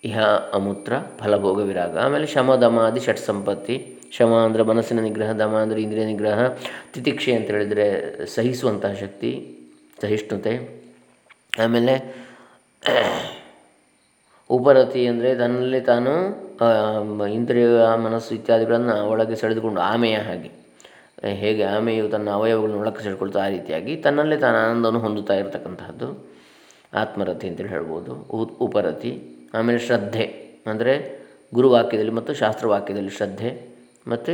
ಇಹ 0.09 0.19
ಅಮೂತ್ರ 0.57 0.93
ಫಲಭೋಗ 1.21 1.59
ವಿರಾಗ. 1.69 1.95
ಆಮೇಲೆ 2.05 2.27
ಶಮ, 2.35 2.55
ದಮಾದಿ, 2.63 3.01
ಷಟ್ 3.07 3.23
ಸಂಪತ್ತಿ. 3.29 3.77
ಶಮ 4.17 4.33
ಅಂದರೆ 4.47 4.63
ಮನಸ್ಸಿನ 4.71 5.01
ನಿಗ್ರಹ, 5.07 5.31
ದಮ 5.41 5.55
ಅಂದರೆ 5.65 5.81
ಇಂದ್ರಿಯ 5.85 6.05
ನಿಗ್ರಹ, 6.11 6.41
ತಿತಿಕ್ಷೆ 6.95 7.33
ಅಂತ 7.39 7.49
ಹೇಳಿದರೆ 7.51 7.87
ಸಹಿಸುವಂತಹ 8.35 8.93
ಶಕ್ತಿ, 9.03 9.31
ಸಹಿಷ್ಣುತೆ. 10.03 10.53
ಆಮೇಲೆ 11.65 11.95
ಉಪರತಿ 14.51 15.03
ಅಂದರೆ 15.11 15.31
ತನ್ನಲ್ಲಿ 15.41 15.81
ತಾನು 15.91 16.13
ಇಂದ್ರಿಯ, 17.39 17.69
ಮನಸ್ಸು 18.07 18.31
ಇತ್ಯಾದಿಗಳನ್ನು 18.35 18.97
ಒಳಗೆ 19.13 19.37
ಸೆಳೆದುಕೊಂಡು 19.41 19.81
ಆಮೆಯ 19.93 20.19
ಹಾಗೆ. 20.29 20.51
ಹೇಗೆ 21.43 21.65
ಆಮೆಯು 21.77 22.05
ತನ್ನ 22.09 22.29
ಅವಯವಗಳನ್ನು 22.39 22.79
ಒಳಕ್ಕೆ 22.83 23.03
ಸೆಳೆದುಕೊಳ್ತಾ 23.05 23.41
ಆ 23.45 23.49
ರೀತಿಯಾಗಿ 23.49 23.93
ತನ್ನಲ್ಲೇ 24.05 24.37
ತಾನು 24.45 24.59
ಆನಂದವನ್ನು 24.65 25.01
ಹೊಂದುತ್ತಾ 25.01 25.35
ಇರತಕ್ಕಂತಹದ್ದು. 25.35 26.09
ಆತ್ಮರತಿ 27.03 27.47
ಅಂತೇಳಿ 27.51 27.73
ಹೇಳ್ಬೋದು. 27.77 28.13
ಉಪರತಿ. 28.67 29.13
ಆಮೇಲೆ 29.55 29.81
ಶ್ರದ್ಧೆ, 29.87 30.27
ಅಂದರೆ 30.67 30.95
ಗುರುವಾಕ್ಯದಲ್ಲಿ 31.55 32.15
ಮತ್ತು 32.19 32.33
ಶಾಸ್ತ್ರವಾಕ್ಯದಲ್ಲಿ 32.35 33.13
ಶ್ರದ್ಧೆ 33.19 33.51
ಮತ್ತು 34.13 34.33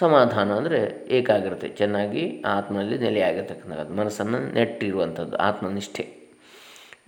ಸಮಾಧಾನ 0.00 0.48
ಅಂದರೆ 0.52 0.78
ಏಕಾಗ್ರತೆ, 1.18 1.68
ಚೆನ್ನಾಗಿ 1.80 2.22
ಆತ್ಮನಲ್ಲಿ 2.46 2.96
ನೆಲೆಯಾಗಿರ್ತಕ್ಕಂಥದ್ದು, 2.98 3.94
ಮನಸ್ಸನ್ನು 3.94 4.38
ನೆಟ್ಟಿರುವಂಥದ್ದು, 4.56 5.36
ಆತ್ಮನಿಷ್ಠೆ. 5.48 6.04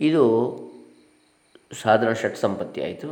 ಇದು 0.00 0.22
ಸಾಧನ 1.82 2.10
ಷಟ್ 2.12 2.36
ಸಂಪತ್ತಿ 2.36 2.80
ಆಯಿತು. 2.86 3.08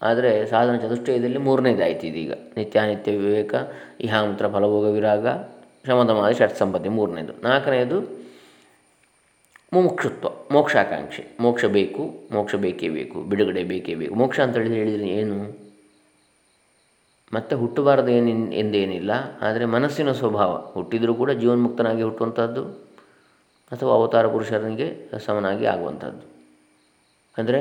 ಆದರೆ 0.00 0.30
ಸಾಧನ 0.52 0.74
ಚತುಷ್ಟಯದಲ್ಲಿ 0.76 1.40
ಮೂರನೇದಾಯಿತು 1.46 2.04
ಇದೀಗ. 2.06 2.32
ನಿತ್ಯಾನಿತ್ಯ 2.56 3.12
ವಿವೇಕ, 3.16 3.54
ಇಹಾಮೂತ್ರ, 4.00 4.46
ಫಲಭೋಗ, 4.54 4.86
ವಿರಾಗ 4.96 5.26
ಶಮದಮಾದ 5.88 6.30
ಷಟ್ 6.40 6.56
ಸಂಪತ್ತಿ 6.62 6.90
ಮೂರನೇದು. 6.98 7.34
ನಾಲ್ಕನೆಯದು 7.42 7.98
ಮುಮುಕ್ಷುತ್ವ 9.72 10.28
ಮೋಕ್ಷಾಕಾಂಕ್ಷೆ. 10.54 11.22
ಮೋಕ್ಷ 11.40 11.64
ಬೇಕು, 11.76 12.02
ಮೋಕ್ಷ 12.32 12.54
ಬೇಕೇ 12.64 12.88
ಬೇಕು, 12.88 13.18
ಬಿಡುಗಡೆ 13.30 13.62
ಬೇಕೇ 13.70 13.94
ಬೇಕು. 14.00 14.14
ಮೋಕ್ಷ 14.20 14.38
ಅಂತ 14.46 14.56
ಹೇಳಿದರೆ 14.58 15.08
ಏನು? 15.20 15.38
ಮತ್ತೆ 17.32 17.54
ಹುಟ್ಟಬಾರದು 17.62 18.10
ಏನು 18.16 18.32
ಎಂದೇನಿಲ್ಲ. 18.62 19.12
ಆದರೆ 19.46 19.64
ಮನಸ್ಸಿನ 19.64 20.10
ಸ್ವಭಾವ, 20.12 20.52
ಹುಟ್ಟಿದರೂ 20.74 21.14
ಕೂಡ 21.22 21.30
ಜೀವನ್ಮುಕ್ತನಾಗಿ 21.42 22.02
ಹುಟ್ಟುವಂಥದ್ದು 22.02 22.62
ಅಥವಾ 23.72 23.92
ಅವತಾರ 23.94 24.26
ಪುರುಷನಿಗೆ 24.34 24.88
ಸಮನಾಗಿ 25.26 25.66
ಆಗುವಂಥದ್ದು 25.72 26.24
ಅಂದರೆ 27.38 27.60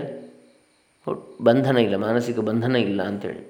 ಬಂಧನ 1.48 1.78
ಇಲ್ಲ, 1.88 1.96
ಮಾನಸಿಕ 2.08 2.40
ಬಂಧನ 2.50 2.76
ಇಲ್ಲ 2.88 3.02
ಅಂಥೇಳಿ 3.12 3.44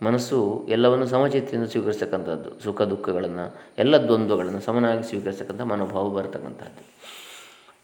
ಮನಸ್ಸು 0.00 0.38
ಎಲ್ಲವನ್ನು 0.68 1.06
ಸಮಚಿತ್ತಿಯಿಂದ 1.06 1.66
ಸ್ವೀಕರಿಸ್ತಕ್ಕಂಥದ್ದು, 1.72 2.50
ಸುಖ 2.64 2.82
ದುಃಖಗಳನ್ನು, 2.92 3.44
ಎಲ್ಲ 3.78 3.94
ದ್ವಂದ್ವಗಳನ್ನು 4.06 4.60
ಸಮನಾಗಿ 4.60 5.04
ಸ್ವೀಕರಿಸ್ತಕ್ಕಂಥ 5.10 5.64
ಮನೋಭಾವ 5.72 6.10
ಬರತಕ್ಕಂಥದ್ದು. 6.18 6.82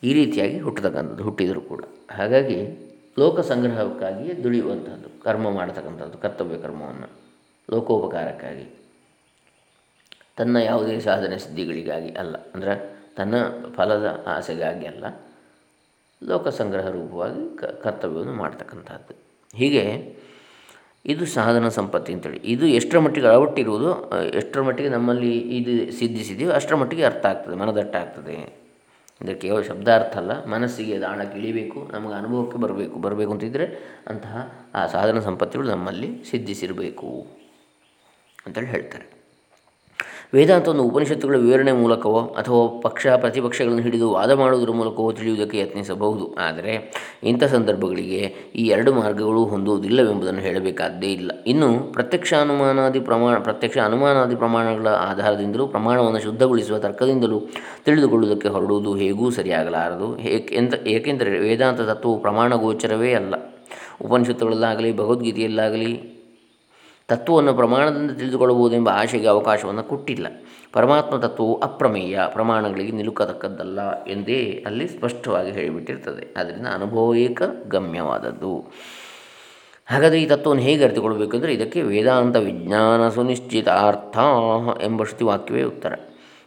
ಈ 0.02 0.12
ರೀತಿಯಾಗಿ 0.18 0.56
ಹುಟ್ಟತಕ್ಕಂಥದ್ದು 0.66 1.25
ಹುಟ್ಟಿದರೂ 1.28 1.61
ಕೂಡ. 1.73 1.82
ಹಾಗಾಗಿ 2.18 2.59
ಲೋಕ 3.21 3.40
ಸಂಗ್ರಹಕ್ಕಾಗಿಯೇ 3.50 4.35
ದುಡಿಯುವಂಥದ್ದು, 4.44 5.09
ಕರ್ಮ 5.25 5.47
ಮಾಡತಕ್ಕಂಥದ್ದು, 5.59 6.16
ಕರ್ತವ್ಯ 6.25 6.59
ಕರ್ಮವನ್ನು 6.64 7.09
ಲೋಕೋಪಕಾರಕ್ಕಾಗಿ. 7.68 8.66
ತನ್ನ 10.38 10.56
ಯಾವುದೇ 10.71 10.94
ಸಾಧನೆ 11.09 11.37
ಸಿದ್ಧಿಗಳಿಗಾಗಿ 11.44 12.11
ಅಲ್ಲ, 12.23 12.35
ಅಂದರೆ 12.54 12.75
ತನ್ನ 13.18 13.35
ಫಲದ 13.76 14.06
ಆಸೆಗಾಗಿ 14.35 14.87
ಅಲ್ಲ 14.92 15.04
ಲೋಕ 16.23 16.49
ಸಂಗ್ರಹ 16.59 16.88
ರೂಪವಾಗಿ 16.97 17.42
ಕ, 17.61 17.71
ಕರ್ತವ್ಯವನ್ನು 17.85 18.35
ಮಾಡ್ತಕ್ಕಂಥದ್ದು. 18.42 19.14
ಹೀಗೆ 19.61 19.85
ಇದು 21.12 21.25
ಸಾಧನ 21.37 21.68
ಸಂಪತ್ತಿ 21.78 22.11
ಅಂತೇಳಿ. 22.16 22.40
ಇದು 22.52 22.64
ಎಷ್ಟರ 22.78 22.99
ಮಟ್ಟಿಗೆ 23.04 23.28
ಅಳವಟ್ಟಿರುವುದು, 23.30 23.88
ಎಷ್ಟರ 24.40 24.61
ಮಟ್ಟಿಗೆ 24.66 24.90
ನಮ್ಮಲ್ಲಿ 24.97 25.32
ಇದು 25.59 25.73
ಸಿದ್ಧಿಸಿದೆಯೋ 25.99 26.50
ಅಷ್ಟರ 26.59 26.76
ಮಟ್ಟಿಗೆ 26.82 27.04
ಅರ್ಥ 27.11 27.25
ಆಗ್ತದೆ 27.32 27.56
ಮನದಟ್ಟ 27.62 27.94
ಆಗ್ತದೆ 28.02 28.37
ಅಂದರೆ 29.23 29.35
ಕೇವಲ 29.43 29.61
ಶಬ್ದಾರ್ಥ 29.62 30.14
ಅಲ್ಲ, 30.21 30.33
ಮನಸ್ಸಿಗೆ 30.55 30.93
ಅದು 30.97 31.07
ಆಳಕ್ಕೆ 31.11 31.37
ಇಳಿಬೇಕು, 31.38 31.81
ನಮಗೆ 31.93 32.14
ಅನುಭವಕ್ಕೆ 32.14 32.59
ಬರಬೇಕು 32.59 32.97
ಬರಬೇಕು 33.05 33.33
ಅಂತಿದ್ದರೆ 33.35 33.67
ಅಂತಹ 34.12 34.37
ಆ 34.75 34.81
ಸಾಧನ 34.87 35.19
ಸಂಪತ್ತಿಗಳು 35.29 35.69
ನಮ್ಮಲ್ಲಿ 35.69 36.09
ಸಿದ್ಧಿಸಿರಬೇಕು 36.31 37.11
ಅಂತೇಳಿ 38.47 38.71
ಹೇಳ್ತಾರೆ. 38.75 39.07
ವೇದಾಂತವನ್ನು 40.34 40.82
ಉಪನಿಷತ್ತುಗಳ 40.82 41.36
ವಿವರಣೆ 41.36 41.72
ಮೂಲಕವೋ 41.72 42.20
ಅಥವಾ 42.20 42.80
ಪಕ್ಷ 42.80 43.06
ಪ್ರತಿಪಕ್ಷಗಳನ್ನು 43.06 43.82
ಹಿಡಿದು 43.82 44.10
ವಾದ 44.10 44.30
ಮಾಡುವುದರ 44.30 44.72
ಮೂಲಕವೋ 44.72 45.12
ತಿಳಿಯುವುದಕ್ಕೆ 45.12 45.58
ಯತ್ನಿಸಬಹುದು. 45.58 46.34
ಆದರೆ 46.34 46.92
ಇಂಥ 47.22 47.44
ಸಂದರ್ಭಗಳಿಗೆ 47.44 48.34
ಈ 48.54 48.66
ಎರಡು 48.66 48.94
ಮಾರ್ಗಗಳು 48.94 49.44
ಹೊಂದುವುದಿಲ್ಲವೆಂಬುದನ್ನು 49.44 50.40
ಹೇಳಬೇಕಾದ್ದೇ 50.40 51.06
ಇಲ್ಲ. 51.06 51.30
ಇನ್ನು 51.46 51.92
ಪ್ರತ್ಯಕ್ಷ 51.92 52.34
ಅನುಮಾನಾದಿ 52.34 53.00
ಪ್ರಮಾಣ 53.00 53.38
ಪ್ರತ್ಯಕ್ಷ 53.38 53.78
ಅನುಮಾನಾದಿ 53.78 54.36
ಪ್ರಮಾಣಗಳ 54.36 54.86
ಆಧಾರದಿಂದಲೂ 54.88 55.66
ಪ್ರಮಾಣವನ್ನು 55.66 56.20
ಶುದ್ಧಗೊಳಿಸುವ 56.20 56.78
ತರ್ಕದಿಂದಲೂ 56.78 57.40
ತಿಳಿದುಕೊಳ್ಳುವುದಕ್ಕೆ 57.84 58.48
ಹೊರಡುವುದು 58.48 58.94
ಹೇಗೂ 58.94 59.30
ಸರಿಯಾಗಲಾರದು. 59.30 60.18
ಏಕೆಂದ 60.18 60.74
ಏಕೆಂದರೆ 60.86 61.38
ವೇದಾಂತ 61.38 61.80
ತತ್ವವು 61.80 62.18
ಪ್ರಮಾಣ 62.18 62.54
ಗೋಚರವೇ 62.54 63.14
ಅಲ್ಲ. 63.14 63.34
ಉಪನಿಷತ್ತುಗಳಲ್ಲಾಗಲಿ, 64.04 64.96
ಭಗವದ್ಗೀತೆಯಲ್ಲಾಗಲಿ 64.96 66.22
ತತ್ವವನ್ನು 67.12 67.54
ಪ್ರಮಾಣದಿಂದ 67.54 68.11
ತಿಳಿದುಕೊಳ್ಳಬಹುದೆಂಬ 68.11 68.88
ಆಶೆಗೆ 68.88 69.26
ಅವಕಾಶವನ್ನು 69.26 69.83
ಕೊಟ್ಟಿಲ್ಲ. 69.83 70.26
ಪರಮಾತ್ಮ 70.73 71.16
ತತ್ವವು 71.16 71.61
ಅಪ್ರಮೇಯ, 71.61 72.21
ಪ್ರಮಾಣಗಳಿಗೆ 72.33 72.92
ನಿಲುಕತಕ್ಕದ್ದಲ್ಲ 72.92 74.04
ಎಂದೇ 74.04 74.64
ಅಲ್ಲಿ 74.66 74.88
ಸ್ಪಷ್ಟವಾಗಿ 74.88 75.50
ಹೇಳಿಬಿಟ್ಟಿರ್ತದೆ. 75.50 76.35
ಅದರಿಂದ 76.37 76.66
ಅನುಭವೇಕ 76.75 77.42
ಗಮ್ಯವಾದದ್ದು. 77.69 78.73
ಹಾಗಾದರೆ 79.87 80.23
ಈ 80.23 80.26
ತತ್ವವನ್ನು 80.26 80.62
ಹೇಗೆ 80.62 80.85
ಅರಿತುಕೊಳ್ಬೇಕೆಂದರೆ 80.85 81.54
ಇದಕ್ಕೆ 81.54 81.83
ವೇದಾಂತ 81.83 82.37
ವಿಜ್ಞಾನ 82.37 83.09
ಸುನಿಶ್ಚಿತಾರ್ಥ 83.09 84.19
ಎಂಬ 84.83 85.02
ವಾಕ್ಯವೇ 85.25 85.62
ಉತ್ತರ. 85.62 85.95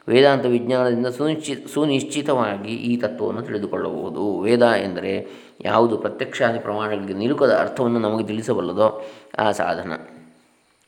ವೇದಾಂತ 0.08 0.46
ವಿಜ್ಞಾನದಿಂದ 0.46 1.08
ಸುನಿಶ್ಚಿತ 1.08 1.68
ಸುನಿಶ್ಚಿತವಾಗಿ 1.74 2.74
ಈ 2.74 2.98
ತತ್ವವನ್ನು 2.98 3.42
ತಿಳಿದುಕೊಳ್ಳಬಹುದು. 3.42 4.40
ವೇದ 4.40 4.62
ಎಂದರೆ 4.62 5.28
ಯಾವುದು 5.62 5.98
ಪ್ರತ್ಯಕ್ಷಾದಿ 5.98 6.60
ಪ್ರಮಾಣಗಳಿಗೆ 6.60 7.14
ನಿಲುಕದ 7.14 7.52
ಅರ್ಥವನ್ನು 7.52 8.00
ನಮಗೆ 8.00 8.24
ತಿಳಿಸಬಲ್ಲದೋ 8.24 9.06
ಆ 9.40 9.52
ಸಾಧನ. 9.52 9.92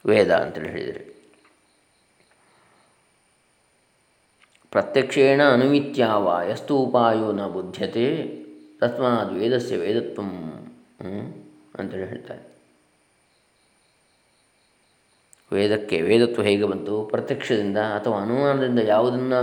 ವೇದ 0.08 0.32
ಅಂತೇಳಿ 0.32 0.70
ಹೇಳಿದರೆ. 0.70 1.18
ಪ್ರತ್ಯಕ್ಷೇಣ 4.72 5.42
ಅನುಮಿತ್ಯಾವ 5.50 6.42
ಎಷ್ಟು 6.50 6.78
ಉಪಾಯೋ 6.78 7.32
ನ 7.32 7.48
ಬುದ್ಧತೆ 7.48 8.06
ತಸ್ಮಾದ 8.80 9.30
ವೇದಸ್ಯ 9.38 9.78
ವೇದತ್ವ 9.78 10.22
ಅಂತೇಳಿ 11.80 12.06
ಹೇಳ್ತಾರೆ. 12.06 12.44
ವೇದಕ್ಕೆ 15.54 16.02
ವೇದತ್ವ 16.02 16.44
ಹೇಗೆ 16.44 16.64
ಬಂತು? 16.64 17.04
ಪ್ರತ್ಯಕ್ಷದಿಂದ 17.04 17.78
ಅಥವಾ 17.78 18.22
ಅನುಮಾನದಿಂದ 18.22 18.80
ಯಾವುದನ್ನು 18.80 19.42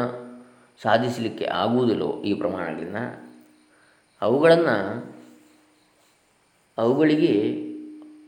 ಸಾಧಿಸಲಿಕ್ಕೆ 0.82 1.44
ಆಗುವುದಿಲ್ಲೋ 1.44 2.22
ಈ 2.22 2.34
ಪ್ರಮಾಣಗಳಿಂದ 2.34 2.96
ಅವುಗಳನ್ನು 4.22 4.76
ಅವುಗಳಿಗೆ 6.78 7.32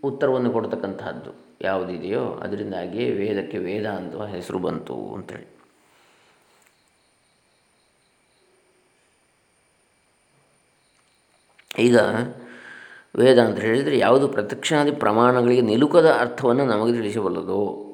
ಉತ್ತರವನ್ನು 0.05 0.51
ಕೊಡ್ತಕ್ಕಂತಹದ್ದು. 0.51 1.46
ಯಾವುದಿದೆಯೋ 1.61 2.33
ಅದರಿಂದಾಗಿಯೇ 2.33 3.11
ವೇದಕ್ಕೆ 3.11 3.59
ವೇದ 3.59 3.87
ಅಂತ 3.87 4.17
ಹೆಸರು 4.17 4.59
ಬಂತು 4.59 5.15
ಅಂತೇಳಿ. 5.15 5.57
ಈಗ 11.79 11.97
ವೇದ 13.17 13.39
ಅಂತ 13.39 13.59
ಹೇಳಿದರೆ 13.59 13.99
ಯಾವುದು 13.99 14.29
ಪ್ರತ್ಯಕ್ಷಾದಿ 14.29 14.93
ಪ್ರಮಾಣಗಳಿಗೆ 14.93 15.61
ನಿಲುಕದ 15.61 16.11
ಅರ್ಥವನ್ನು 16.11 16.67
ನಮಗೆ 16.67 16.93
ತಿಳಿಸಬಲ್ಲದು 16.93 17.87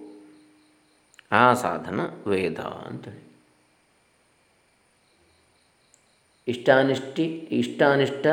ಆ 1.33 1.55
ಸಾಧನ 1.55 2.01
ವೇದ 2.27 2.59
ಅಂತೇಳಿ. 2.59 3.33
ಇಷ್ಟಾನಿಷ್ಟಿ 6.49 7.25
ಇಷ್ಟಾನಿಷ್ಟ 7.25 8.27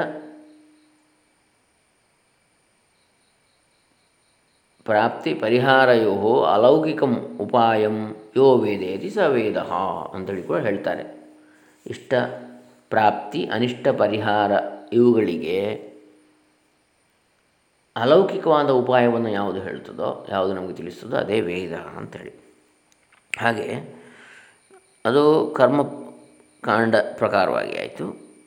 ಪ್ರಾಪ್ತಿ 4.86 5.33
ಪರಿಹಾರಯೋ 5.33 6.43
ಅಲೌಕಿಕಂ 6.43 7.38
ಉಪಾಯಂ 7.39 8.15
ಯೋ 8.38 8.57
ವೇದೇತಿ 8.57 9.09
ಸ 9.09 9.17
ವೇದ 9.17 9.57
ಅಂತೇಳಿ 10.13 10.43
ಕೂಡ 10.43 10.59
ಹೇಳ್ತಾರೆ. 10.59 11.03
ಇಷ್ಟ 11.88 12.13
ಪ್ರಾಪ್ತಿ 12.89 13.45
ಅನಿಷ್ಟ 13.45 13.88
ಪರಿಹಾರ 13.88 14.51
ಇವುಗಳಿಗೆ 14.93 15.89
ಅಲೌಕಿಕವಾದ 17.95 18.69
ಉಪಾಯವನ್ನು 18.69 19.29
ಯಾವುದು 19.29 19.62
ಹೇಳ್ತದೋ 19.62 20.25
ಯಾವುದು 20.29 20.53
ನಮಗೆ 20.53 20.74
ತಿಳಿಸ್ತದೋ 20.74 21.15
ಅದೇ 21.17 21.41
ವೇದ 21.41 21.74
ಅಂಥೇಳಿ 21.74 22.33
ಹಾಗೆ 23.38 23.67
ಅದು 25.05 25.53
ಕರ್ಮ 25.57 25.83
ಕಾಂಡ 26.63 26.95
ಪ್ರಕಾರವಾಗಿ 26.95 27.79
ಆಯಿತು. 27.79 28.05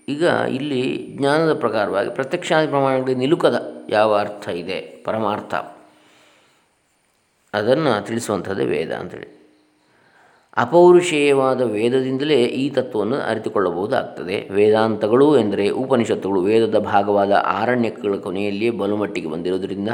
ಈಗ 0.09 0.23
ಇಲ್ಲಿ 0.49 1.09
ಜ್ಞಾನದ 1.19 1.53
ಪ್ರಕಾರವಾಗಿ 1.59 2.11
ಪ್ರತ್ಯಕ್ಷಾದಿ 2.11 2.67
ಪ್ರಮಾಣಗಳಿಗೆ 2.67 3.19
ನಿಲುಕದ 3.19 3.87
ಯಾವ 3.89 4.15
ಅರ್ಥ 4.15 4.49
ಇದೆ? 4.49 4.81
ಪರಮಾರ್ಥ. 4.81 5.55
ಅದನ್ನು 7.55 8.07
ತಿಳಿಸುವಂಥದ್ದೇ 8.07 8.65
ವೇದ 8.65 8.93
ಅಂತೇಳಿ. 8.93 9.43
ಅಪೌರುಷೇಯವಾದ 10.57 11.61
ವೇದದಿಂದಲೇ 11.61 12.43
ಈ 12.45 12.71
ತತ್ವವನ್ನು 12.71 13.17
ಅರಿತುಕೊಳ್ಳಬಹುದಾಗ್ತದೆ. 13.17 14.49
ವೇದಾಂತಗಳು 14.49 15.39
ಎಂದರೆ 15.39 15.69
ಉಪನಿಷತ್ತುಗಳು 15.69 16.43
ವೇದದ 16.43 16.79
ಭಾಗವಾದ 16.79 17.33
ಆರಣ್ಯಗಳ 17.33 18.17
ಕೊನೆಯಲ್ಲಿಯೇ 18.17 18.71
ಬಲುಮಟ್ಟಿಗೆ 18.71 19.29
ಬಂದಿರೋದರಿಂದ 19.29 19.89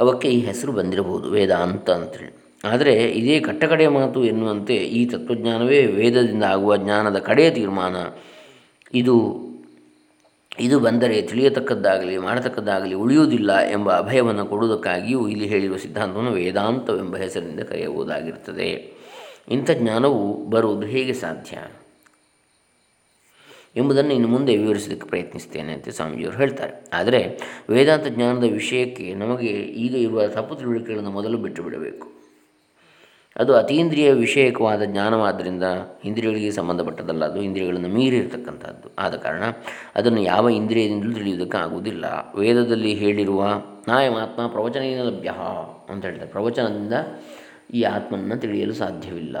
ಅವಕ್ಕೆ 0.00 0.28
ಈ 0.28 0.40
ಹೆಸರು 0.40 0.72
ಬಂದಿರಬಹುದು, 0.72 1.30
ವೇದಾಂತ 1.30 1.90
ಅಂತೇಳಿ. 1.90 2.44
ಆದರೆ 2.64 3.04
ಇದೇ 3.04 3.40
ಕಟ್ಟಕಡೆಯ 3.40 3.88
ಮಾತು 3.88 4.24
ಎನ್ನುವಂತೆ 4.24 4.76
ಈ 4.76 5.06
ತತ್ವಜ್ಞಾನವೇ 5.06 5.86
ವೇದದಿಂದ 5.86 6.44
ಆಗುವ 6.44 6.76
ಜ್ಞಾನದ 6.76 7.18
ಕಡೆಯ 7.18 7.50
ತೀರ್ಮಾನ. 7.50 7.96
ಇದು 8.94 9.14
ಇದು 10.58 10.80
ಬಂದರೆ 10.80 11.22
ತಿಳಿಯತಕ್ಕದ್ದಾಗಲಿ, 11.22 12.18
ಮಾಡತಕ್ಕದ್ದಾಗಲಿ 12.18 12.94
ಉಳಿಯುವುದಿಲ್ಲ 12.94 13.58
ಎಂಬ 13.58 13.92
ಅಭಯವನ್ನು 13.92 14.46
ಕೊಡುವುದಕ್ಕಾಗಿಯೂ 14.46 15.28
ಇಲ್ಲಿ 15.28 15.46
ಹೇಳಿರುವ 15.46 15.76
ಸಿದ್ಧಾಂತವನ್ನು 15.76 16.32
ವೇದಾಂತವೆಂಬ 16.32 17.16
ಹೆಸರಿನಿಂದ 17.16 17.60
ಕರೆಯಬಹುದಾಗಿರುತ್ತದೆ. 17.60 18.92
ಇಂಥ 19.48 19.70
ಜ್ಞಾನವು 19.70 20.44
ಬರುವುದು 20.44 20.86
ಹೇಗೆ 20.86 21.12
ಸಾಧ್ಯ? 21.12 21.58
ಎಂಬುದನ್ನು 23.76 24.14
ಇನ್ನು 24.14 24.28
ಮುಂದೆ 24.28 24.56
ವಿವರಿಸೋದಕ್ಕೆ 24.56 25.08
ಪ್ರಯತ್ನಿಸ್ತೇನೆ 25.08 25.72
ಅಂತ 25.72 25.88
ಸ್ವಾಮೀಜಿಯವರು 25.88 26.36
ಹೇಳ್ತಾರೆ. 26.36 26.90
ಆದರೆ 26.92 27.40
ವೇದಾಂತ 27.70 28.06
ಜ್ಞಾನದ 28.06 28.44
ವಿಷಯಕ್ಕೆ 28.44 29.14
ನಮಗೆ 29.14 29.46
ಈಗ 29.46 29.94
ಇರುವ 29.94 30.26
ತಪ್ಪು 30.26 30.54
ತಿಳುವಳಿಕೆಗಳನ್ನು 30.54 31.10
ಮೊದಲು 31.10 31.38
ಬಿಟ್ಟು 31.38 31.62
ಬಿಡಬೇಕು 31.62 32.23
ಅದು 33.36 33.56
ಅತೀಂದ್ರಿಯ 33.56 34.12
ವಿಷಯಕವಾದ 34.12 34.82
ಜ್ಞಾನವಾದ್ದರಿಂದ 34.84 35.62
ಇಂದ್ರಿಯಗಳಿಗೆ 36.04 36.50
ಸಂಬಂಧಪಟ್ಟದಲ್ಲ, 36.50 37.24
ಅದು 37.24 37.42
ಇಂದ್ರಿಯಗಳನ್ನು 37.42 37.88
ಮೀರಿರ್ತಕ್ಕಂಥದ್ದು 37.88 38.90
ಆದ 38.98 39.14
ಕಾರಣ 39.14 39.42
ಅದನ್ನು 39.96 40.20
ಯಾವ 40.20 40.48
ಇಂದ್ರಿಯದಿಂದಲೂ 40.48 41.12
ತಿಳಿಯುವುದಕ್ಕೆ 41.12 41.58
ಆಗುವುದಿಲ್ಲ. 41.58 42.04
ವೇದದಲ್ಲಿ 42.38 42.94
ಹೇಳಿರುವ 42.94 43.62
ನಾಯಮಾತ್ಮ 43.88 44.46
ಪ್ರವಚನದಿಂದ 44.46 45.00
ಲಭ್ಯ 45.00 45.32
ಅಂತ 45.88 46.04
ಹೇಳ್ತಾರೆ 46.04 46.30
ಪ್ರವಚನದಿಂದ 46.30 46.92
ಈ 47.74 47.82
ಆತ್ಮನನ್ನು 47.82 48.36
ತಿಳಿಯಲು 48.36 48.72
ಸಾಧ್ಯವಿಲ್ಲ. 48.72 49.38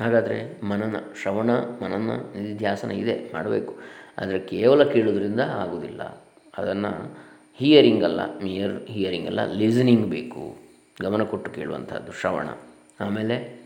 ಹಾಗಾದರೆ 0.00 0.64
ಮನನ, 0.64 0.96
ಶ್ರವಣ, 1.22 1.50
ಮನನ 1.50 2.10
ನಿಧಿಧ್ಯಾಸನ 2.36 2.90
ಇದೆ, 2.90 3.30
ಮಾಡಬೇಕು. 3.34 3.78
ಆದರೆ 4.18 4.38
ಕೇವಲ 4.38 4.82
ಕೇಳುವುದರಿಂದ 4.84 5.40
ಆಗುವುದಿಲ್ಲ. 5.40 6.02
ಅದನ್ನು 6.58 6.92
ಹಿಯರಿಂಗ್ 7.58 8.04
ಅಲ್ಲ, 8.04 8.20
ಮಿಯರ್ 8.42 8.86
ಹಿಯರಿಂಗ್ 8.86 9.26
ಅಲ್ಲ, 9.26 9.52
ಲಿಸನಿಂಗ್ 9.52 10.06
ಬೇಕು. 10.06 10.67
ಗಮನ 11.02 11.22
ಕೊಟ್ಟು 11.22 11.50
ಕೇಳುವಂಥದ್ದು 11.50 12.12
ಶ್ರವಣ. 12.12 12.48
ಆಮೇಲೆ 13.00 13.62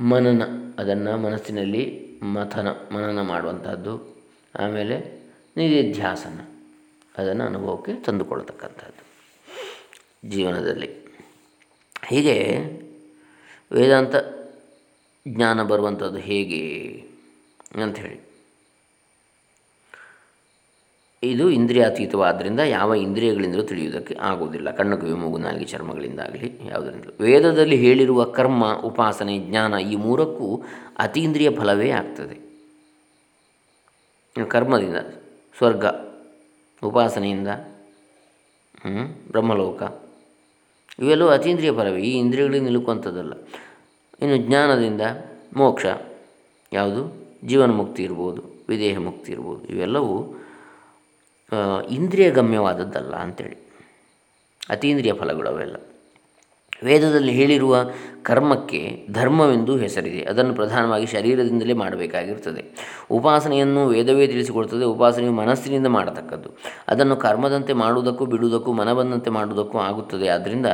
ಮನನ, 0.00 0.42
ಅದನ್ನು 0.78 1.16
ಮನಸ್ಸಿನಲ್ಲಿ 1.16 2.08
ಮಥನ, 2.22 2.68
ಮನನ 2.68 3.20
ಮಾಡುವಂಥದ್ದು. 3.20 4.16
ಆಮೇಲೆ 4.58 5.22
ನಿಧಿಧ್ಯಾಸನ, 5.56 6.40
ಅದನ್ನು 7.18 7.44
ಅನುಭವಕ್ಕೆ 7.44 7.94
ತಂದುಕೊಳ್ತಕ್ಕಂಥದ್ದು 7.94 9.02
ಜೀವನದಲ್ಲಿ. 10.30 11.02
ಹೀಗೆ 12.06 12.58
ವೇದಾಂತ 13.72 14.14
ಜ್ಞಾನ 15.28 15.62
ಬರುವಂಥದ್ದು 15.62 16.18
ಹೇಗೆ 16.18 16.60
ಅಂಥೇಳಿ. 17.82 18.31
ಇದು 21.22 21.44
ಇಂದ್ರಿಯಾತೀತವಾದ್ದರಿಂದ 21.50 22.60
ಯಾವ 22.68 22.94
ಇಂದ್ರಿಯಗಳಿಂದಲೂ 22.94 23.62
ತಿಳಿಯುವುದಕ್ಕೆ 23.62 24.14
ಆಗುವುದಿಲ್ಲ. 24.20 24.68
ಕಣ್ಣು, 24.70 24.94
ಕಿವಿ, 24.96 25.14
ಮೂಗು, 25.14 25.38
ನಾಲಿಗೆ 25.38 25.64
ಚರ್ಮಗಳಿಂದಾಗಲಿ 25.64 26.48
ಯಾವುದರಿಂದಲೂ. 26.70 27.12
ವೇದದಲ್ಲಿ 27.24 27.76
ಹೇಳಿರುವ 27.76 28.24
ಕರ್ಮ, 28.38 28.64
ಉಪಾಸನೆ, 28.84 29.34
ಜ್ಞಾನ 29.38 29.74
ಈ 29.92 29.96
ಮೂರಕ್ಕೂ 29.96 30.48
ಅತೀಂದ್ರಿಯ 30.98 31.50
ಫಲವೇ 31.50 31.88
ಆಗ್ತದೆ. 31.90 32.36
ಕರ್ಮದಿಂದ, 34.36 34.98
ಸ್ವರ್ಗ, 35.58 35.84
ಉಪಾಸನೆಯಿಂದ 36.82 37.48
ಬ್ರಹ್ಮಲೋಕ, 39.30 39.82
ಇವೆಲ್ಲವೂ 40.98 41.28
ಅತೀಂದ್ರಿಯ 41.28 41.72
ಫಲವೇ. 41.72 41.98
ಈ 42.02 42.12
ಇಂದ್ರಿಯಗಳಿಗೆ 42.18 42.64
ನಿಲುಕುವಂಥದ್ದಲ್ಲ. 42.64 43.34
ಇನ್ನು 44.22 44.36
ಜ್ಞಾನದಿಂದ 44.36 45.02
ಮೋಕ್ಷ, 45.56 45.86
ಯಾವುದು? 46.72 47.02
ಜೀವನ 47.46 47.70
ಮುಕ್ತಿ 47.70 48.00
ಇರ್ಬೋದು 48.02 48.42
ವಿದೇಹ 48.68 48.98
ಮುಕ್ತಿ 48.98 49.30
ಇರ್ಬೋದು, 49.32 49.62
ಇವೆಲ್ಲವೂ 49.66 50.16
ಇಂದ್ರಿಯ 51.90 52.30
ಗಮ್ಯವಾದದ್ದಲ್ಲ 52.30 53.14
ಅಂಥೇಳಿ 53.14 53.56
ಅತೀಂದ್ರಿಯ 54.70 55.12
ಫಲಗಳು 55.12 55.48
ಅವೆಲ್ಲ. 55.48 55.76
ವೇದದಲ್ಲಿ 56.84 57.32
ಹೇಳಿರುವ 57.32 57.76
ಕರ್ಮಕ್ಕೆ 58.22 59.06
ಧರ್ಮವೆಂದು 59.12 59.76
ಹೆಸರಿದೆ. 59.76 60.20
ಅದನ್ನು 60.22 60.54
ಪ್ರಧಾನವಾಗಿ 60.54 61.06
ಶರೀರದಿಂದಲೇ 61.06 61.72
ಮಾಡಬೇಕಾಗಿರ್ತದೆ. 61.72 62.62
ಉಪಾಸನೆಯನ್ನು 63.10 63.86
ವೇದವೇ 63.86 64.26
ತಿಳಿಸಿಕೊಡ್ತದೆ 64.26 64.84
ಉಪಾಸನೆಯು 64.84 65.32
ಮನಸ್ಸಿನಿಂದ 65.32 65.86
ಮಾಡತಕ್ಕದ್ದು. 65.86 66.58
ಅದನ್ನು 66.88 67.16
ಕರ್ಮದಂತೆ 67.16 67.72
ಮಾಡುವುದಕ್ಕೂ 67.72 68.26
ಬಿಡುವುದಕ್ಕೂ 68.26 68.72
ಮನ 68.72 68.92
ಬಂದಂತೆ 68.92 69.30
ಮಾಡುವುದಕ್ಕೂ 69.30 69.78
ಆಗುತ್ತದೆ. 69.78 70.28
ಆದ್ದರಿಂದ 70.28 70.66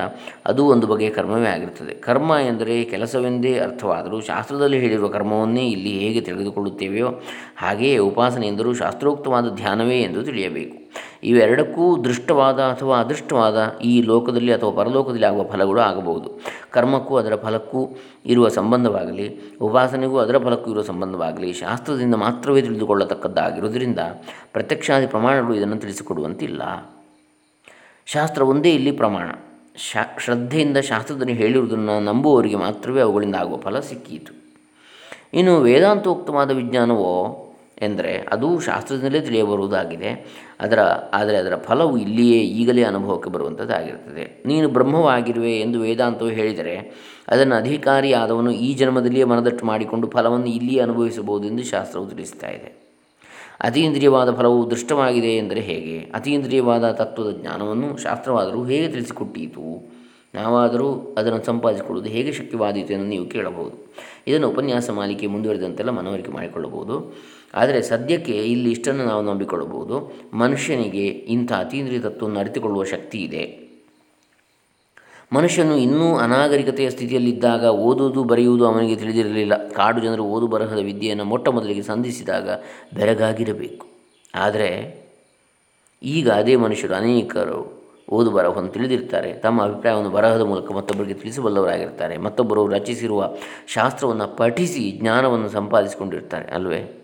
ಅದು 0.46 0.66
ಒಂದು 0.66 0.86
ಬಗೆಯ 0.86 1.10
ಕರ್ಮವೇ 1.10 1.48
ಆಗಿರುತ್ತದೆ 1.48 1.94
ಕರ್ಮ 1.94 2.32
ಎಂದರೆ 2.46 2.84
ಕೆಲಸವೆಂದೇ 2.84 3.58
ಅರ್ಥವಾದರೂ 3.58 4.20
ಶಾಸ್ತ್ರದಲ್ಲಿ 4.20 4.78
ಹೇಳಿರುವ 4.78 5.08
ಕರ್ಮವನ್ನೇ 5.08 5.68
ಇಲ್ಲಿ 5.68 5.98
ಹೇಗೆ 5.98 6.20
ತಿಳಿದುಕೊಳ್ಳುತ್ತೇವೆಯೋ 6.20 7.08
ಹಾಗೆಯೇ 7.56 7.98
ಉಪಾಸನೆ 7.98 8.46
ಎಂದರೂ 8.46 8.74
ಶಾಸ್ತ್ರೋಕ್ತವಾದ 8.74 9.48
ಧ್ಯಾನವೇ 9.54 10.00
ಎಂದು 10.00 10.22
ತಿಳಿಯಬೇಕು. 10.22 10.87
ಇವೆರಡಕ್ಕೂ 11.24 11.96
ದೃಷ್ಟವಾದ 12.04 12.60
ಅಥವಾ 12.60 13.00
ಅದೃಷ್ಟವಾದ 13.00 13.78
ಈ 13.84 14.02
ಲೋಕದಲ್ಲಿ 14.02 14.52
ಅಥವಾ 14.52 14.70
ಪರಲೋಕದಲ್ಲಿ 14.70 15.26
ಆಗುವ 15.26 15.44
ಫಲಗಳು 15.44 15.80
ಆಗಬಹುದು. 15.80 16.40
ಕರ್ಮಕ್ಕೂ 16.70 17.16
ಅದರ 17.16 17.34
ಫಲಕ್ಕೂ 17.34 17.88
ಇರುವ 18.26 18.48
ಸಂಬಂಧವಾಗಲಿ, 18.48 19.40
ಉಪಾಸನೆಗೂ 19.60 20.18
ಅದರ 20.18 20.38
ಫಲಕ್ಕೂ 20.38 20.70
ಇರುವ 20.70 20.82
ಸಂಬಂಧವಾಗಲಿ, 20.82 21.52
ಶಾಸ್ತ್ರದಿಂದ 21.52 22.14
ಮಾತ್ರವೇ 22.14 22.62
ತಿಳಿದುಕೊಳ್ಳತಕ್ಕದ್ದಾಗಿರುವುದರಿಂದ 22.62 23.98
ಪ್ರತ್ಯಕ್ಷಾದಿ 24.52 25.06
ಪ್ರಮಾಣಗಳು 25.06 25.54
ಇದನ್ನು 25.54 25.76
ತಿಳಿಸಿಕೊಡುವಂತಿಲ್ಲ. 25.76 26.62
ಶಾಸ್ತ್ರ 28.06 28.42
ಒಂದೇ 28.42 28.74
ಇಲ್ಲಿ 28.74 28.92
ಪ್ರಮಾಣ. 28.92 29.30
ಶಾ, 29.76 30.16
ಶ್ರದ್ಧೆಯಿಂದ 30.18 30.76
ಶಾಸ್ತ್ರದಲ್ಲಿ 30.76 31.32
ಹೇಳಿರುವುದನ್ನು 31.32 32.00
ನಂಬುವವರಿಗೆ 32.00 32.56
ಮಾತ್ರವೇ 32.56 33.00
ಅವುಗಳಿಂದ 33.00 33.34
ಆಗುವ 33.34 33.56
ಫಲ 33.56 33.80
ಸಿಕ್ಕೀತು. 33.80 34.38
ಇನ್ನು 35.34 35.60
ವೇದಾಂತೋಕ್ತವಾದ 35.60 36.50
ವಿಜ್ಞಾನವೋ 36.50 37.44
ಎಂದರೆ 37.82 38.26
ಅದು 38.32 38.60
ಶಾಸ್ತ್ರದಿಂದಲೇ 38.60 39.20
ತಿಳಿಯಬರುವುದಾಗಿದೆ. 39.20 40.26
ಅದರ, 40.60 40.82
ಆದರೆ 41.12 41.36
ಅದರ 41.36 41.56
ಫಲವು 41.56 41.98
ಇಲ್ಲಿಯೇ 41.98 42.40
ಈಗಲೇ 42.40 42.82
ಅನುಭವಕ್ಕೆ 42.82 43.30
ಬರುವಂಥದ್ದಾಗಿರುತ್ತದೆ 43.30 44.42
ನೀನು 44.46 44.68
ಬ್ರಹ್ಮವಾಗಿರುವೆ 44.68 45.60
ಎಂದು 45.60 45.80
ವೇದಾಂತವು 45.80 46.28
ಹೇಳಿದರೆ, 46.28 46.76
ಅದನ್ನು 47.28 47.54
ಅಧಿಕಾರಿಯಾದವನು 47.54 48.50
ಈ 48.50 48.74
ಜನ್ಮದಲ್ಲಿಯೇ 48.74 49.24
ಮನದಟ್ಟು 49.24 49.66
ಮಾಡಿಕೊಂಡು 49.66 50.08
ಫಲವನ್ನು 50.08 50.46
ಇಲ್ಲಿಯೇ 50.46 50.80
ಅನುಭವಿಸಬಹುದು 50.80 51.46
ಎಂದು 51.48 51.64
ಶಾಸ್ತ್ರವು 51.64 52.06
ತಿಳಿಸ್ತಾ 52.06 52.50
ಇದೆ. 52.50 52.88
ಅತೀಂದ್ರಿಯವಾದ 53.60 54.34
ಫಲವು 54.34 54.70
ದೃಷ್ಟವಾಗಿದೆ 54.70 55.36
ಎಂದರೆ 55.36 55.60
ಹೇಗೆ? 55.60 55.98
ಅತೀಂದ್ರಿಯವಾದ 55.98 56.90
ತತ್ವದ 56.90 57.30
ಜ್ಞಾನವನ್ನು 57.30 57.96
ಶಾಸ್ತ್ರವಾದರೂ 57.96 58.64
ಹೇಗೆ 58.64 58.88
ತಿಳಿಸಿಕೊಟ್ಟಿತು? 58.88 59.98
ನಾವಾದರೂ 60.34 61.14
ಅದನ್ನು 61.18 61.44
ಸಂಪಾದಿಸಿಕೊಳ್ಳುವುದು 61.44 62.12
ಹೇಗೆ 62.12 62.32
ಶಕ್ಯವಾದೀತು 62.32 62.92
ಎಂದು 62.92 63.06
ನೀವು 63.06 63.26
ಕೇಳಬಹುದು. 63.26 63.94
ಇದನ್ನು 64.26 64.48
ಉಪನ್ಯಾಸ 64.48 64.90
ಮಾಲಿಕೆ 64.90 65.26
ಮುಂದುವರಿದಂತೆಲ್ಲ 65.26 65.90
ಮನವರಿಕೆ 65.90 66.32
ಮಾಡಿಕೊಳ್ಳಬಹುದು. 66.32 67.16
ಆದರೆ 67.54 67.82
ಸದ್ಯಕ್ಕೆ 67.82 68.32
ಇಲ್ಲಿ 68.32 68.70
ಇಷ್ಟನ್ನು 68.70 69.04
ನಾವು 69.04 69.22
ನಂಬಿಕೊಳ್ಳಬಹುದು. 69.22 70.12
ಮನುಷ್ಯನಿಗೆ 70.34 71.06
ಇಂಥ 71.06 71.52
ಅತೀಂದ್ರಿಯ 71.52 71.98
ತತ್ವವನ್ನು 71.98 72.40
ಅರಿತುಕೊಳ್ಳುವ 72.40 72.84
ಶಕ್ತಿ 72.84 73.18
ಇದೆ. 73.18 73.68
ಮನುಷ್ಯನು 75.32 75.76
ಇನ್ನೂ 75.76 76.16
ಅನಾಗರಿಕತೆಯ 76.16 76.90
ಸ್ಥಿತಿಯಲ್ಲಿದ್ದಾಗ 76.90 77.64
ಓದುವುದು 77.64 78.24
ಬರೆಯುವುದು 78.24 78.66
ಅವನಿಗೆ 78.66 78.96
ತಿಳಿದಿರಲಿಲ್ಲ. 78.96 79.68
ಕಾಡು 79.68 80.00
ಜನರು 80.00 80.24
ಓದು 80.24 80.46
ಬರಹದ 80.46 80.78
ವಿದ್ಯೆಯನ್ನು 80.78 81.24
ಮೊಟ್ಟ 81.24 81.48
ಮೊದಲಿಗೆ 81.48 81.82
ಸಂಧಿಸಿದಾಗ 81.82 82.50
ಬೆರಗಾಗಿರಬೇಕು. 82.94 83.86
ಆದರೆ 84.34 85.00
ಈಗ 86.02 86.30
ಅದೇ 86.30 86.56
ಮನುಷ್ಯರು 86.56 86.94
ಅನೇಕರು 86.94 87.78
ಓದು 88.10 88.30
ಬರಹವನ್ನು 88.30 88.70
ತಿಳಿದಿರ್ತಾರೆ. 88.70 89.34
ತಮ್ಮ 89.34 89.62
ಅಭಿಪ್ರಾಯವನ್ನು 89.62 90.10
ಬರಹದ 90.10 90.40
ಮೂಲಕ 90.40 90.72
ಮತ್ತೊಬ್ಬರಿಗೆ 90.72 91.14
ತಿಳಿಸಬಲ್ಲವರಾಗಿರ್ತಾರೆ. 91.14 92.16
ಮತ್ತೊಬ್ಬರು 92.16 92.68
ರಚಿಸಿರುವ 92.68 93.28
ಶಾಸ್ತ್ರವನ್ನು 93.66 94.36
ಪಠಿಸಿ 94.36 94.92
ಜ್ಞಾನವನ್ನು 95.00 95.48
ಸಂಪಾದಿಸಿಕೊಂಡಿರ್ತಾರೆ. 95.48 96.52
ಅಲ್ವೇ? 96.52 96.97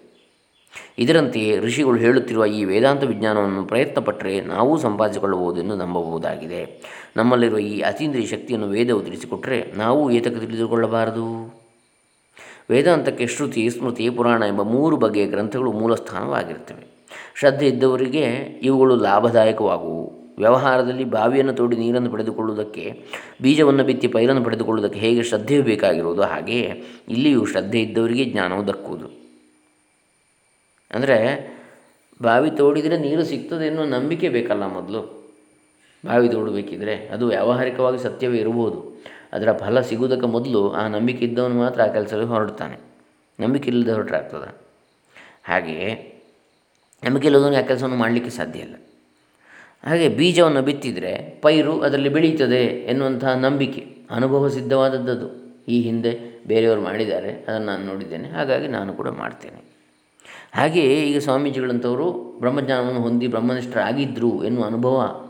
ಇದರಂತೆಯೇ 0.99 1.59
ಋಷಿಗಳು 1.59 1.97
ಹೇಳುತ್ತಿರುವ 1.97 2.47
ಈ 2.47 2.65
ವೇದಾಂತ 2.65 3.05
ವಿಜ್ಞಾನವನ್ನು 3.05 3.65
ಪ್ರಯತ್ನಪಟ್ಟರೆ 3.65 4.41
ನಾವೂ 4.41 4.79
ಸಂಪಾದಿಸಿಕೊಳ್ಳಬಹುದು 4.79 5.63
ಎಂದು 5.63 5.77
ನಂಬಬಹುದಾಗಿದೆ. 5.77 6.83
ನಮ್ಮಲ್ಲಿರುವ 7.17 7.59
ಈ 7.59 7.81
ಅತೀಂದ್ರಿಯ 7.81 8.27
ಶಕ್ತಿಯನ್ನು 8.27 8.69
ವೇದವು 8.69 9.03
ತಿಳಿಸಿಕೊಟ್ಟರೆ 9.03 9.73
ನಾವು 9.77 10.11
ಏತಕ್ಕೆ 10.11 10.41
ತಿಳಿದುಕೊಳ್ಳಬಾರದು? 10.41 11.55
ವೇದಾಂತಕ್ಕೆ 12.71 13.27
ಶ್ರುತಿ, 13.27 13.71
ಸ್ಮೃತಿ, 13.71 14.11
ಪುರಾಣ 14.11 14.43
ಎಂಬ 14.43 14.63
ಮೂರು 14.63 14.97
ಬಗೆಯ 14.97 15.27
ಗ್ರಂಥಗಳು 15.27 15.73
ಮೂಲಸ್ಥಾನವಾಗಿರುತ್ತವೆ 15.73 16.95
ಶ್ರದ್ಧೆ 17.39 17.67
ಇದ್ದವರಿಗೆ 17.67 18.21
ಇವುಗಳು 18.63 18.97
ಲಾಭದಾಯಕವಾಗುವು. 18.97 20.13
ವ್ಯವಹಾರದಲ್ಲಿ 20.39 21.05
ಬಾವಿಯನ್ನು 21.05 21.53
ತೋಡಿ 21.53 21.77
ನೀರನ್ನು 21.77 22.11
ಪಡೆದುಕೊಳ್ಳುವುದಕ್ಕೆ, 22.11 23.05
ಬೀಜವನ್ನು 23.43 23.85
ಬಿತ್ತಿ 23.85 24.09
ಪೈರನ್ನು 24.09 24.45
ಪಡೆದುಕೊಳ್ಳುವುದಕ್ಕೆ 24.45 25.01
ಹೇಗೆ 25.01 25.23
ಶ್ರದ್ಧೆಯು 25.23 25.63
ಬೇಕಾಗಿರುವುದು 25.63 26.23
ಹಾಗೆಯೇ 26.23 26.83
ಇಲ್ಲಿಯೂ 27.09 27.45
ಶ್ರದ್ಧೆ 27.45 27.81
ಇದ್ದವರಿಗೆ 27.81 28.25
ಜ್ಞಾನವು 28.25 28.67
ದಕ್ಕುವುದು. 28.67 29.24
ಅಂದರೆ 30.95 31.19
ಬಾವಿ 32.23 32.51
ತೋಡಿದರೆ 32.51 32.97
ನೀರು 32.97 33.25
ಸಿಗ್ತದೆ 33.25 33.67
ಎನ್ನುವ 33.67 33.85
ನಂಬಿಕೆ 33.85 34.29
ಬೇಕಲ್ಲ 34.29 34.67
ಮೊದಲು. 34.67 35.01
ಬಾವಿ 36.07 36.29
ತೋಡಬೇಕಿದ್ರೆ 36.29 36.95
ಅದು 37.15 37.29
ವ್ಯಾವಹಾರಿಕವಾಗಿ 37.29 37.99
ಸತ್ಯವೇ 37.99 38.39
ಇರಬಹುದು 38.39 38.79
ಅದರ 39.33 39.53
ಫಲ 39.53 39.81
ಸಿಗುವುದಕ್ಕೆ 39.81 40.27
ಮೊದಲು 40.27 40.71
ಆ 40.71 40.89
ನಂಬಿಕೆ 40.89 41.25
ಇದ್ದವನು 41.25 41.55
ಮಾತ್ರ 41.55 41.83
ಆ 41.83 41.87
ಕೆಲಸದಲ್ಲಿ 41.87 42.27
ಹೊರಡ್ತಾನೆ. 42.27 42.77
ನಂಬಿಕೆ 43.41 43.69
ಇಲ್ಲದೆ 43.71 43.93
ಹೊರಟ್ರಾಗ್ತದೆ. 43.93 44.51
ಹಾಗೆಯೇ 45.45 45.89
ನಂಬಿಕೆ 47.05 47.27
ಇಲ್ಲದವನು 47.27 47.57
ಆ 47.57 47.61
ಕೆಲಸವನ್ನು 47.61 47.97
ಮಾಡಲಿಕ್ಕೆ 47.97 48.31
ಸಾಧ್ಯ 48.31 48.61
ಇಲ್ಲ. 48.61 48.77
ಹಾಗೆ 49.85 50.09
ಬೀಜವನ್ನು 50.09 50.63
ಬಿತ್ತಿದರೆ 50.63 51.41
ಪೈರು 51.43 51.81
ಅದರಲ್ಲಿ 51.81 52.09
ಬೆಳೀತದೆ 52.09 52.63
ಎನ್ನುವಂತಹ 52.65 53.33
ನಂಬಿಕೆ, 53.35 53.83
ಅನುಭವ 54.11 54.49
ಸಿದ್ಧವಾದದ್ದು 54.49 55.29
ಈ 55.69 55.81
ಹಿಂದೆ 55.81 56.13
ಬೇರೆಯವರು 56.47 56.81
ಮಾಡಿದ್ದಾರೆ, 56.81 57.33
ಅದನ್ನು 57.49 57.67
ನಾನು 57.67 57.85
ನೋಡಿದ್ದೇನೆ, 57.85 58.29
ಹಾಗಾಗಿ 58.29 58.69
ನಾನು 58.69 58.93
ಕೂಡ 58.93 59.09
ಮಾಡ್ತೇನೆ. 59.09 59.74
ಹಾಗೆಯೇ 60.55 61.03
ಈಗ 61.11 61.19
ಸ್ವಾಮೀಜಿಗಳಂಥವರು 61.19 62.13
ಬ್ರಹ್ಮಜ್ಞಾನವನ್ನು 62.13 63.01
ಹೊಂದಿ 63.01 63.29
ಬ್ರಹ್ಮನಿಷ್ಠರಾಗಿದ್ದರು 63.29 64.45
ಎನ್ನುವ 64.45 64.65
ಅನುಭವ 64.65 65.27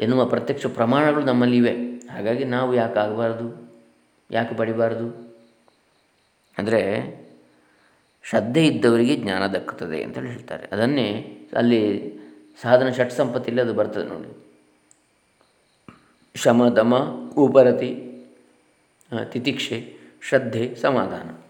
ಎನ್ನುವ 0.00 0.24
ಪ್ರತ್ಯಕ್ಷ 0.24 0.66
ಪ್ರಮಾಣಗಳು 0.66 1.24
ನಮ್ಮಲ್ಲಿವೆ 1.24 1.70
ಹಾಗಾಗಿ 2.10 2.44
ನಾವು 2.44 2.74
ಯಾಕೆ 2.74 2.98
ಆಗಬಾರ್ದು? 2.98 3.72
ಯಾಕೆ 4.30 4.54
ಪಡಿಬಾರ್ದು? 4.54 5.34
ಅಂದರೆ 6.58 6.80
ಶ್ರದ್ಧೆ 8.22 8.66
ಇದ್ದವರಿಗೆ 8.66 9.16
ಜ್ಞಾನ 9.16 9.46
ದಕ್ಕುತ್ತದೆ 9.46 10.02
ಅಂತೇಳಿ 10.02 10.28
ಹೇಳ್ತಾರೆ. 10.28 10.68
ಅದನ್ನೇ 10.72 11.38
ಅಲ್ಲಿ 11.56 12.12
ಸಾಧನ 12.62 12.90
ಷಟ್ 12.90 13.12
ಸಂಪತ್ತಿಲ್ಲ 13.12 13.60
ಅದು 13.60 13.74
ಬರ್ತದೆ 13.74 14.08
ನೋಡಿ. 14.08 14.54
ಶಮ, 16.34 16.68
ದಮ, 16.68 16.94
ಉಪರತಿ 17.36 18.20
ತಿತಿಕ್ಷೆ, 19.30 19.96
ಶ್ರದ್ಧೆ, 20.22 20.74
ಸಮಾಧಾನ. 20.74 21.47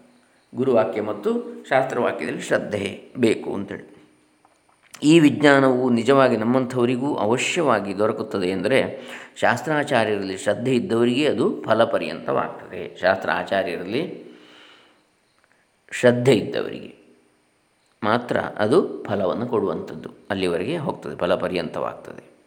ಗುರುವಾಕ್ಯ 0.55 1.01
ಮತ್ತು 1.01 1.63
ಶಾಸ್ತ್ರವಾಕ್ಯದಲ್ಲಿ 1.69 2.41
ಶ್ರದ್ಧೆ 2.41 3.11
ಬೇಕು 3.17 3.53
ಅಂತೇಳಿ. 3.53 3.99
ಈ 5.03 5.19
ವಿಜ್ಞಾನವು 5.19 5.89
ನಿಜವಾಗಿ 5.89 6.37
ನಮ್ಮಂಥವರಿಗೂ 6.37 7.15
ಅವಶ್ಯವಾಗಿ 7.15 7.97
ದೊರಕುತ್ತದೆ 7.97 8.47
ಎಂದರೆ 8.47 9.01
ಶಾಸ್ತ್ರಾಚಾರ್ಯರಲ್ಲಿ 9.35 10.37
ಶ್ರದ್ಧೆ 10.37 10.75
ಇದ್ದವರಿಗೆ 10.75 11.27
ಅದು 11.27 11.61
ಫಲಪರ್ಯಂತವಾಗ್ತದೆ. 11.61 12.97
ಶಾಸ್ತ್ರ 12.99 13.31
ಆಚಾರ್ಯರಲ್ಲಿ 13.31 14.23
ಶ್ರದ್ಧೆ 15.91 16.33
ಇದ್ದವರಿಗೆ 16.33 16.95
ಮಾತ್ರ 18.03 18.37
ಅದು 18.37 19.03
ಫಲವನ್ನು 19.03 19.47
ಕೊಡುವಂಥದ್ದು. 19.47 20.09
ಅಲ್ಲಿವರೆಗೆ 20.29 20.77
ಹೋಗ್ತದೆ, 20.77 21.15
ಫಲಪರ್ಯಂತವಾಗ್ತದೆ. 21.15 22.38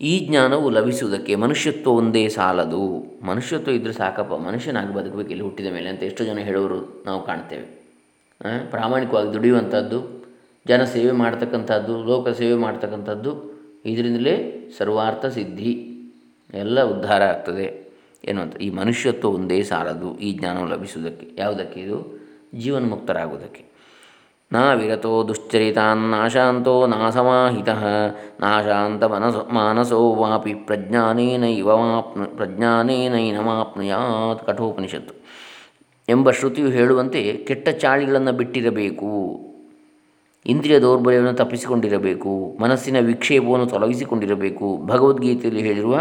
ಈ 0.00 0.26
ಜ್ಞಾನವು 0.28 0.70
ಲಭಿಸುವುದಕ್ಕೆ 0.70 1.34
ಮನುಷ್ಯತ್ವ 1.34 1.90
ಒಂದೇ 1.90 2.28
ಸಾಲದು. 2.28 3.04
ಮನುಷ್ಯತ್ವ 3.22 3.70
ಇದ್ದರೆ 3.70 3.92
ಸಾಕಪ್ಪ. 3.92 4.34
ಮನುಷ್ಯನಾಗಿ 4.34 4.94
ಬದುಕಬೇಕು 4.94 5.30
ಇಲ್ಲಿ 5.30 5.44
ಹುಟ್ಟಿದ 5.44 5.66
ಮೇಲೆ 5.66 5.88
ಅಂತ 5.88 6.02
ಎಷ್ಟೋ 6.02 6.24
ಜನ 6.24 6.38
ಹೇಳೋರು 6.38 7.02
ನಾವು 7.06 7.26
ಕಾಣ್ತೇವೆ. 7.26 7.80
ಪ್ರಾಮಾಣಿಕವಾಗಿ 8.70 9.32
ದುಡಿಯುವಂಥದ್ದು 9.32 10.24
ಜನ 10.68 10.84
ಸೇವೆ 10.84 11.12
ಮಾಡ್ತಕ್ಕಂಥದ್ದು, 11.12 12.04
ಲೋಕ 12.04 12.28
ಸೇವೆ 12.28 12.54
ಮಾಡ್ತಕ್ಕಂಥದ್ದು, 12.54 13.60
ಇದರಿಂದಲೇ 13.84 14.68
ಸರ್ವಾರ್ಥ 14.78 15.26
ಸಿದ್ಧಿ 15.26 15.86
ಎಲ್ಲ 16.54 16.82
ಉದ್ಧಾರ 16.82 17.22
ಆಗ್ತದೆ 17.22 17.66
ಅಂತ 18.40 18.56
ಈ 18.56 18.70
ಮನುಷ್ಯತ್ವ 18.70 19.28
ಒಂದೇ 19.28 19.62
ಸಾಲದು 19.62 20.18
ಈ 20.18 20.32
ಜ್ಞಾನವು 20.32 20.66
ಲಭಿಸುವುದಕ್ಕೆ. 20.68 21.28
ಯಾವುದಕ್ಕೆ 21.38 21.80
ಇದು? 21.80 22.20
ಜೀವನ್ಮುಕ್ತರಾಗುವುದಕ್ಕೆ. 22.54 23.69
ನಾ 24.52 24.72
ವಿರತೋ 24.72 25.28
ದುಶ್ಚರಿತಾನ್ 25.28 26.10
ನಾಶಾಂತೋ 26.10 26.86
ನಾಸಮಾಹಿತಃ. 26.86 27.84
ನಾಶಾಂತ 28.40 29.04
ಮನಸ 29.04 29.34
ಮಾನಸೋ 29.52 30.14
ವಾಪಿ 30.14 30.54
ಪ್ರಜ್ಞಾನೇನೈವ 30.54 31.76
ಮಾಪ್ನು 31.76 32.36
ಪ್ರಜ್ಞಾನೇನೈನಮಾಪ್ನುಯಾತ್ 32.36 34.46
ಕಠೋಪನಿಷತ್ತು. 34.46 35.24
ಎಂಬ 36.08 36.30
ಶ್ರುತಿಯು 36.30 36.68
ಹೇಳುವಂತೆ 36.68 37.32
ಕೆಟ್ಟ 37.32 37.68
ಚಾಳಿಗಳನ್ನು 37.68 38.32
ಬಿಟ್ಟಿರಬೇಕು. 38.32 39.49
ಇಂದ್ರಿಯ 40.46 40.78
ದೌರ್ಬಲ್ಯವನ್ನು 40.78 41.32
ತಪ್ಪಿಸಿಕೊಂಡಿರಬೇಕು, 41.32 42.58
ಮನಸ್ಸಿನ 42.60 42.96
ವಿಕ್ಷೇಪವನ್ನು 43.00 43.66
ತೊಲಗಿಸಿಕೊಂಡಿರಬೇಕು, 43.66 44.86
ಭಗವದ್ಗೀತೆಯಲ್ಲಿ 44.86 45.62
ಹೇಳಿರುವ 45.62 46.00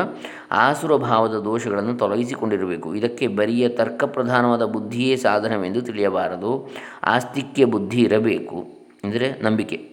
ಆಸುರ 0.51 0.95
ಭಾವದ 0.95 1.39
ದೋಷಗಳನ್ನು 1.39 1.93
ತೊಲಗಿಸಿಕೊಂಡಿರಬೇಕು. 1.93 2.95
ಇದಕ್ಕೆ 2.95 3.27
ಬರಿಯ 3.27 3.69
ತರ್ಕ 3.69 4.03
ಪ್ರಧಾನವಾದ 4.03 4.65
ಬುದ್ಧಿಯೇ 4.65 5.15
ಸಾಧನವೆಂದು 5.15 5.81
ತಿಳಿಯಬಾರದು. 5.81 6.69
ಆಸ್ತಿಕ್ಯ 7.03 7.65
ಬುದ್ಧಿ 7.65 8.01
ಇರಬೇಕು. 8.01 8.65
ಅಂದರೆ 9.03 9.41
ನಂಬಿಕೆ. 9.41 9.89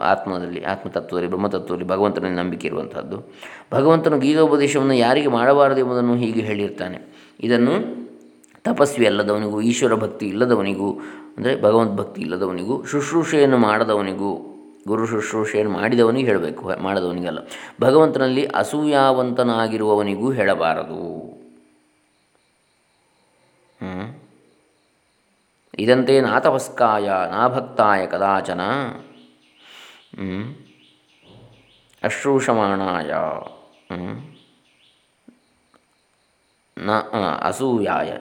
ಆತ್ಮದಲ್ಲಿ, 0.00 0.62
ಆತ್ಮತತ್ವದಲ್ಲಿ, 0.62 1.28
ಬ್ರಹ್ಮತತ್ವದಲ್ಲಿ 1.28 1.88
ಭಗವಂತನಲ್ಲಿ 1.88 2.36
ನಂಬಿಕೆ 2.36 2.66
ಇರುವಂಥದ್ದು 2.66 3.32
ಭಗವಂತನು 3.72 4.18
ಗೀತೋಪದೇಶವನ್ನು 4.18 4.94
ಯಾರಿಗೆ 4.94 5.26
ಮಾಡಬಾರದು 5.26 5.80
ಎಂಬುದನ್ನು 5.80 6.16
ಹೀಗೆ 6.16 6.40
ಹೇಳಿರ್ತಾನೆ. 6.40 6.98
ಇದನ್ನು 7.40 8.07
ತಪಸ್ವಿ 8.68 9.06
ಅಲ್ಲದವನಿಗೂ, 9.06 9.60
ಈಶ್ವರ 9.60 9.94
ಭಕ್ತಿ 9.94 10.26
ಇಲ್ಲದವನಿಗೂ, 10.26 10.92
ಅಂದರೆ 11.38 11.62
ಭಗವಂತ 11.62 12.00
ಭಕ್ತಿ 12.00 12.20
ಇಲ್ಲದವನಿಗೂ, 12.20 12.84
ಶುಶ್ರೂಷೆಯನ್ನು 12.84 13.58
ಮಾಡದವನಿಗೂ, 13.58 14.54
ಗುರು 14.88 15.06
ಶುಶ್ರೂಷೆಯನ್ನು 15.06 15.72
ಮಾಡಿದವನಿಗೆ 15.72 16.26
ಹೇಳಬೇಕು, 16.26 16.78
ಮಾಡದವನಿಗಲ್ಲ. 16.78 17.38
ಭಗವಂತನಲ್ಲಿ 17.80 18.46
ಅಸೂಯಾವಂತನಾಗಿರುವವನಿಗೂ 18.46 20.32
ಹೇಳಬಾರದು. 20.32 21.38
ಇದಂತೆ 25.78 26.20
ನಾತಪಸ್ಕಾಯ 26.20 27.10
ನಾಭಕ್ತಾಯ 27.30 28.06
ಕದಾಚನ. 28.06 28.60
ಅಶ್ರೂಷಮಾಣಾಯ. 32.02 33.12
ನ, 36.78 36.90
ಅಸೂಯಾಯ. 37.42 38.12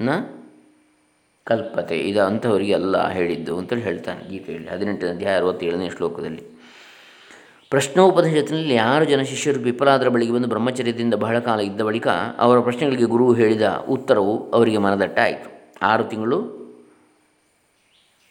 ನ 0.00 0.10
ಕಲ್ಪತೆ. 1.46 1.96
ಇದು 2.08 2.20
ಅಂಥವರಿಗೆ 2.26 2.74
ಅಲ್ಲ 2.78 2.96
ಹೇಳಿದ್ದು 3.16 3.52
ಅಂತೇಳಿ 3.60 3.84
ಹೇಳ್ತಾನೆ 3.88 4.22
ಗೀತೆಯಲ್ಲಿ 4.30 4.68
ಹದಿನೆಂಟನೇ 4.72 5.10
ಅಧ್ಯಾಯ 5.14 5.34
ಅರವತ್ತೇಳನೇ 5.40 5.88
ಶ್ಲೋಕದಲ್ಲಿ. 5.96 6.42
ಪ್ರಶ್ನೋಪನಿಷತ್ತಿನಲ್ಲಿ 7.72 8.74
ಯಾರು 8.74 9.04
ಜನ 9.10 9.22
ಶಿಷ್ಯರು 9.30 9.60
ವಿಫಲಾದರ 9.66 10.08
ಬಳಿಗೆ 10.14 10.32
ಬಂದು 10.36 10.48
ಬ್ರಹ್ಮಚರ್ಯದಿಂದ 10.52 11.14
ಬಹಳ 11.24 11.36
ಕಾಲ 11.48 11.58
ಇದ್ದ 11.68 11.82
ಬಳಿಕ 11.88 12.08
ಅವರ 12.44 12.56
ಪ್ರಶ್ನೆಗಳಿಗೆ 12.66 13.08
ಗುರು 13.12 13.26
ಹೇಳಿದ 13.40 13.66
ಉತ್ತರವು 13.94 14.34
ಅವರಿಗೆ 14.56 14.80
ಮನದಟ್ಟಾಯಿತು. 14.86 15.48
ಆರು 15.90 16.04
ತಿಂಗಳು, 16.12 16.38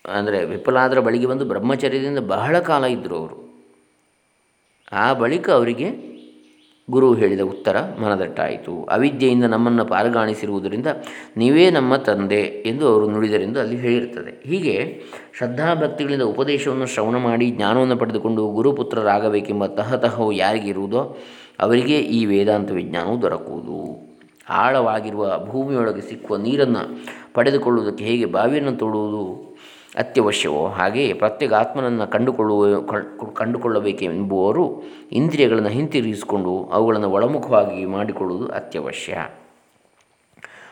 ಅಂದರೆ 0.06 0.40
ವಿಫಲಾದರ 0.52 1.00
ಬಳಿಗೆ 1.08 1.28
ಬಂದು 1.32 1.46
ಬ್ರಹ್ಮಚರ್ಯದಿಂದ 1.46 2.22
ಬಹಳ 2.34 2.56
ಕಾಲ 2.70 2.84
ಇದ್ದರು 2.96 3.16
ಅವರು. 3.22 3.38
ಆ 5.04 5.06
ಬಳಿಕ 5.22 5.50
ಅವರಿಗೆ 5.58 5.90
ಗುರು 6.90 7.14
ಹೇಳಿದ 7.14 7.40
ಉತ್ತರ 7.40 7.78
ಮನದಟ್ಟಾಯಿತು. 8.02 8.84
ಅವಿದ್ಯೆಯಿಂದ 8.84 9.44
ನಮ್ಮನ್ನು 9.44 9.86
ಪಾರುಗಾಣಿಸಿರುವುದರಿಂದ 9.86 10.88
ನೀವೇ 11.38 11.70
ನಮ್ಮ 11.70 11.96
ತಂದೆ 11.96 12.42
ಎಂದು 12.42 12.88
ಅವರು 12.88 13.10
ನುಡಿದರೆಂದು 13.10 13.60
ಅಲ್ಲಿ 13.60 13.76
ಹೇಳಿರುತ್ತದೆ. 13.76 14.32
ಹೀಗೆ 14.46 14.76
ಶ್ರದ್ಧಾಭಕ್ತಿಗಳಿಂದ 15.38 16.22
ಉಪದೇಶವನ್ನು 16.22 16.86
ಶ್ರವಣ 16.86 17.18
ಮಾಡಿ 17.18 17.52
ಜ್ಞಾನವನ್ನು 17.52 17.98
ಪಡೆದುಕೊಂಡು 17.98 18.48
ಗುರುಪುತ್ರರಾಗಬೇಕೆಂಬ 18.48 19.66
ತಹತಹವು 19.66 20.32
ಯಾರಿಗಿರುವುದೋ 20.32 21.18
ಅವರಿಗೆ 21.60 22.00
ಈ 22.00 22.26
ವೇದಾಂತ 22.26 22.72
ವಿಜ್ಞಾನವು 22.72 23.22
ದೊರಕುವುದು. 23.22 24.10
ಆಳವಾಗಿರುವ 24.50 25.46
ಭೂಮಿಯೊಳಗೆ 25.46 26.02
ಸಿಕ್ಕುವ 26.02 26.38
ನೀರನ್ನು 26.38 26.84
ಪಡೆದುಕೊಳ್ಳುವುದಕ್ಕೆ 27.34 28.04
ಹೇಗೆ 28.04 28.26
ಬಾವಿಯನ್ನು 28.26 28.72
ತೋಡುವುದು? 28.72 29.24
ಅತ್ಯವಶ್ಯವೋ. 29.96 30.68
ಹಾಗೆಯೇ 30.68 31.14
ಪ್ರತ್ಯೇಕ 31.14 31.54
ಆತ್ಮನನ್ನು 31.54 32.08
ಕಂಡುಕೊಳ್ಳುವ 32.08 32.82
ಕಂಡುಕೊಳ್ಳಬೇಕೆಂಬುವರು 33.34 34.84
ಇಂದ್ರಿಯಗಳನ್ನು 35.12 35.70
ಹಿಂತಿರುಗಿಸಿಕೊಂಡು 35.70 36.66
ಅವುಗಳನ್ನು 36.66 37.10
ಒಳಮುಖವಾಗಿ 37.10 37.86
ಮಾಡಿಕೊಳ್ಳುವುದು 37.86 38.54
ಅತ್ಯವಶ್ಯ. 38.54 39.28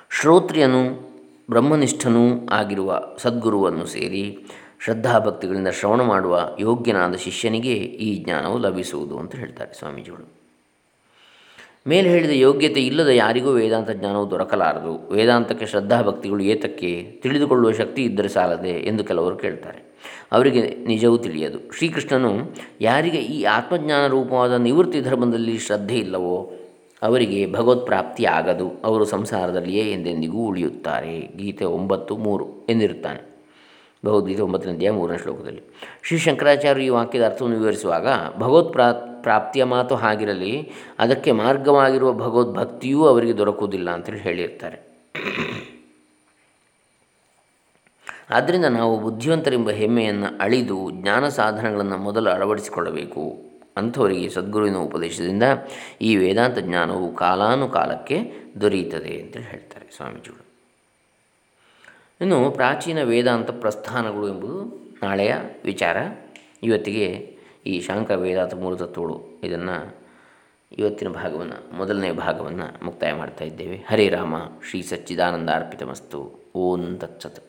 ಶ್ರೋತ್ರಿಯನು 0.09 1.07
ಬ್ರಹ್ಮನಿಷ್ಠನೂ 1.49 2.47
ಆಗಿರುವ 2.51 3.01
ಸದ್ಗುರುವನ್ನು 3.17 3.85
ಸೇರಿ 3.85 4.45
ಶ್ರದ್ಧಾಭಕ್ತಿಗಳಿಂದ 4.83 5.67
ಶ್ರವಣ 5.67 6.01
ಮಾಡುವ 6.01 6.55
ಯೋಗ್ಯನಾದ 6.59 7.15
ಶಿಷ್ಯನಿಗೆ 7.15 7.73
ಈ 7.73 8.23
ಜ್ಞಾನವು 8.23 8.57
ಲಭಿಸುವುದು 8.57 9.19
ಅಂತ 9.19 9.35
ಹೇಳ್ತಾರೆ 9.35 9.73
ಸ್ವಾಮೀಜಿಗಳು. 9.73 10.36
ಮೇಲೆ 11.87 12.09
ಹೇಳಿದ 12.09 12.29
ಯೋಗ್ಯತೆ 12.29 12.81
ಇಲ್ಲದ 12.85 13.07
ಯಾರಿಗೂ 13.07 13.49
ವೇದಾಂತ 13.49 13.91
ಜ್ಞಾನವು 13.91 14.31
ದೊರಕಲಾರದು. 14.31 15.13
ವೇದಾಂತಕ್ಕೆ 15.13 15.65
ಶ್ರದ್ಧಾಭಕ್ತಿಗಳು 15.65 16.43
ಏತಕ್ಕೆ? 16.43 17.19
ತಿಳಿದುಕೊಳ್ಳುವ 17.21 17.71
ಶಕ್ತಿ 17.71 18.03
ಇದ್ದರೆ 18.03 18.27
ಸಾಲದೆ 18.27 18.69
ಎಂದು 18.69 19.03
ಕೆಲವರು 19.03 19.35
ಕೇಳ್ತಾರೆ. 19.35 19.87
ಅವರಿಗೆ 20.31 20.61
ನಿಜವೂ 20.61 21.17
ತಿಳಿಯದು. 21.17 21.77
ಶ್ರೀಕೃಷ್ಣನು, 21.77 22.33
ಯಾರಿಗೆ 22.81 23.17
ಈ 23.17 23.43
ಆತ್ಮಜ್ಞಾನ 23.43 24.07
ರೂಪವಾದ 24.07 24.51
ನಿವೃತ್ತಿ 24.51 25.01
ಧರ್ಮದಲ್ಲಿ 25.01 25.57
ಶ್ರದ್ಧೆ 25.57 25.95
ಇಲ್ಲವೋ, 25.95 26.53
ಅವರಿಗೆ 27.01 27.51
ಭಗವತ್ಪ್ರಾಪ್ತಿ 27.51 28.25
ಆಗದು. 28.25 28.71
ಅವರು 28.83 29.05
ಸಂಸಾರದಲ್ಲಿಯೇ 29.05 29.91
ಎಂದೆಂದಿಗೂ 29.91 30.37
ಉಳಿಯುತ್ತಾರೆ. 30.37 31.33
ಗೀತೆ 31.37 31.65
ಒಂಬತ್ತು 31.65 32.17
ಮೂರು 32.17 32.65
ಎಂದಿರುತ್ತಾನೆ. 32.69 33.36
ಭಗವದ್ಗೀತೆ 34.05 34.41
ಒಂಬತ್ತನೇ 34.41 34.73
ಅಧ್ಯಾಯ 34.73 34.93
ಮೂರನೇ 34.93 35.17
ಶ್ಲೋಕದಲ್ಲಿ. 35.17 35.61
ಶ್ರೀ 36.03 36.17
ಶಂಕರಾಚಾರ್ಯ 36.17 36.83
ಈ 36.83 36.89
ವಾಕ್ಯದ 36.89 37.25
ಅರ್ಥವನ್ನು 37.25 37.59
ವಿವರಿಸುವಾಗ, 37.59 38.07
ಭಗವತ್ 38.37 38.73
ಪ್ರಾಪ್ತಿಯ 39.23 39.63
ಮಾತು 39.63 39.95
ಹಾಗಿರಲಿ, 39.95 40.71
ಅದಕ್ಕೆ 40.99 41.31
ಮಾರ್ಗವಾಗಿರುವ 41.31 42.13
ಭಗವದ್ಭಕ್ತಿಯೂ 42.13 43.05
ಅವರಿಗೆ 43.05 43.37
ದೊರಕುವುದಿಲ್ಲ 43.37 43.89
ಅಂತೇಳಿ 43.89 44.19
ಹೇಳಿರ್ತಾರೆ. 44.19 44.87
ಆದ್ದರಿಂದ 48.29 48.65
ನಾವು 48.65 48.99
ಬುದ್ಧಿವಂತರೆಂಬ 48.99 49.69
ಹೆಮ್ಮೆಯನ್ನು 49.69 50.39
ಅಳಿದು 50.39 50.91
ಜ್ಞಾನ 50.91 51.29
ಸಾಧನಗಳನ್ನು 51.29 51.97
ಮೊದಲು 51.97 52.29
ಅಳವಡಿಸಿಕೊಳ್ಳಬೇಕು 52.29 53.41
ಅಂಥವರಿಗೆ 53.77 54.29
ಸದ್ಗುರುವಿನ 54.29 54.75
ಉಪದೇಶದಿಂದ 54.75 55.43
ಈ 56.01 56.15
ವೇದಾಂತ 56.15 56.59
ಜ್ಞಾನವು 56.59 57.15
ಕಾಲಾನುಕಾಲಕ್ಕೆ 57.15 58.31
ದೊರೆಯುತ್ತದೆ 58.61 59.21
ಅಂತೇಳಿ 59.21 59.45
ಹೇಳ್ತಾರೆ 59.45 59.95
ಸ್ವಾಮೀಜಿಗಳು. 59.95 60.46
ಇನ್ನು 62.21 62.51
ಪ್ರಾಚೀನ 62.51 63.03
ವೇದಾಂತ 63.03 63.51
ಪ್ರಸ್ಥಾನಗಳು 63.51 64.29
ಎಂಬುದು 64.29 64.87
ನಾಳೆಯ 65.03 65.35
ವಿಚಾರ. 65.63 65.97
ಇವತ್ತಿಗೆ 66.63 67.37
ಈ 67.65 67.81
ಶಾಂಕ 67.81 68.11
ವೇದಾಂತ 68.11 68.53
ಮೂಲತತ್ವಗಳು 68.53 69.41
ಇದನ್ನು 69.43 69.97
ಇವತ್ತಿನ 70.77 71.09
ಭಾಗವನ್ನು, 71.09 71.77
ಮೊದಲನೇ 71.77 72.11
ಭಾಗವನ್ನು 72.11 72.85
ಮುಕ್ತಾಯ 72.85 73.13
ಮಾಡ್ತಾ 73.13 73.45
ಇದ್ದೇವೆ. 73.45 73.75
ಹರೇ 73.89 74.09
ರಾಮ, 74.09 74.35
ಶ್ರೀ 74.69 74.81
ಸಚ್ಚಿದಾನಂದ 74.81 75.49
ಅರ್ಪಿತಮಸ್ತು. 75.49 76.51
ಓಂ 76.55 76.97
ತತ್ಸತ್. 76.97 77.46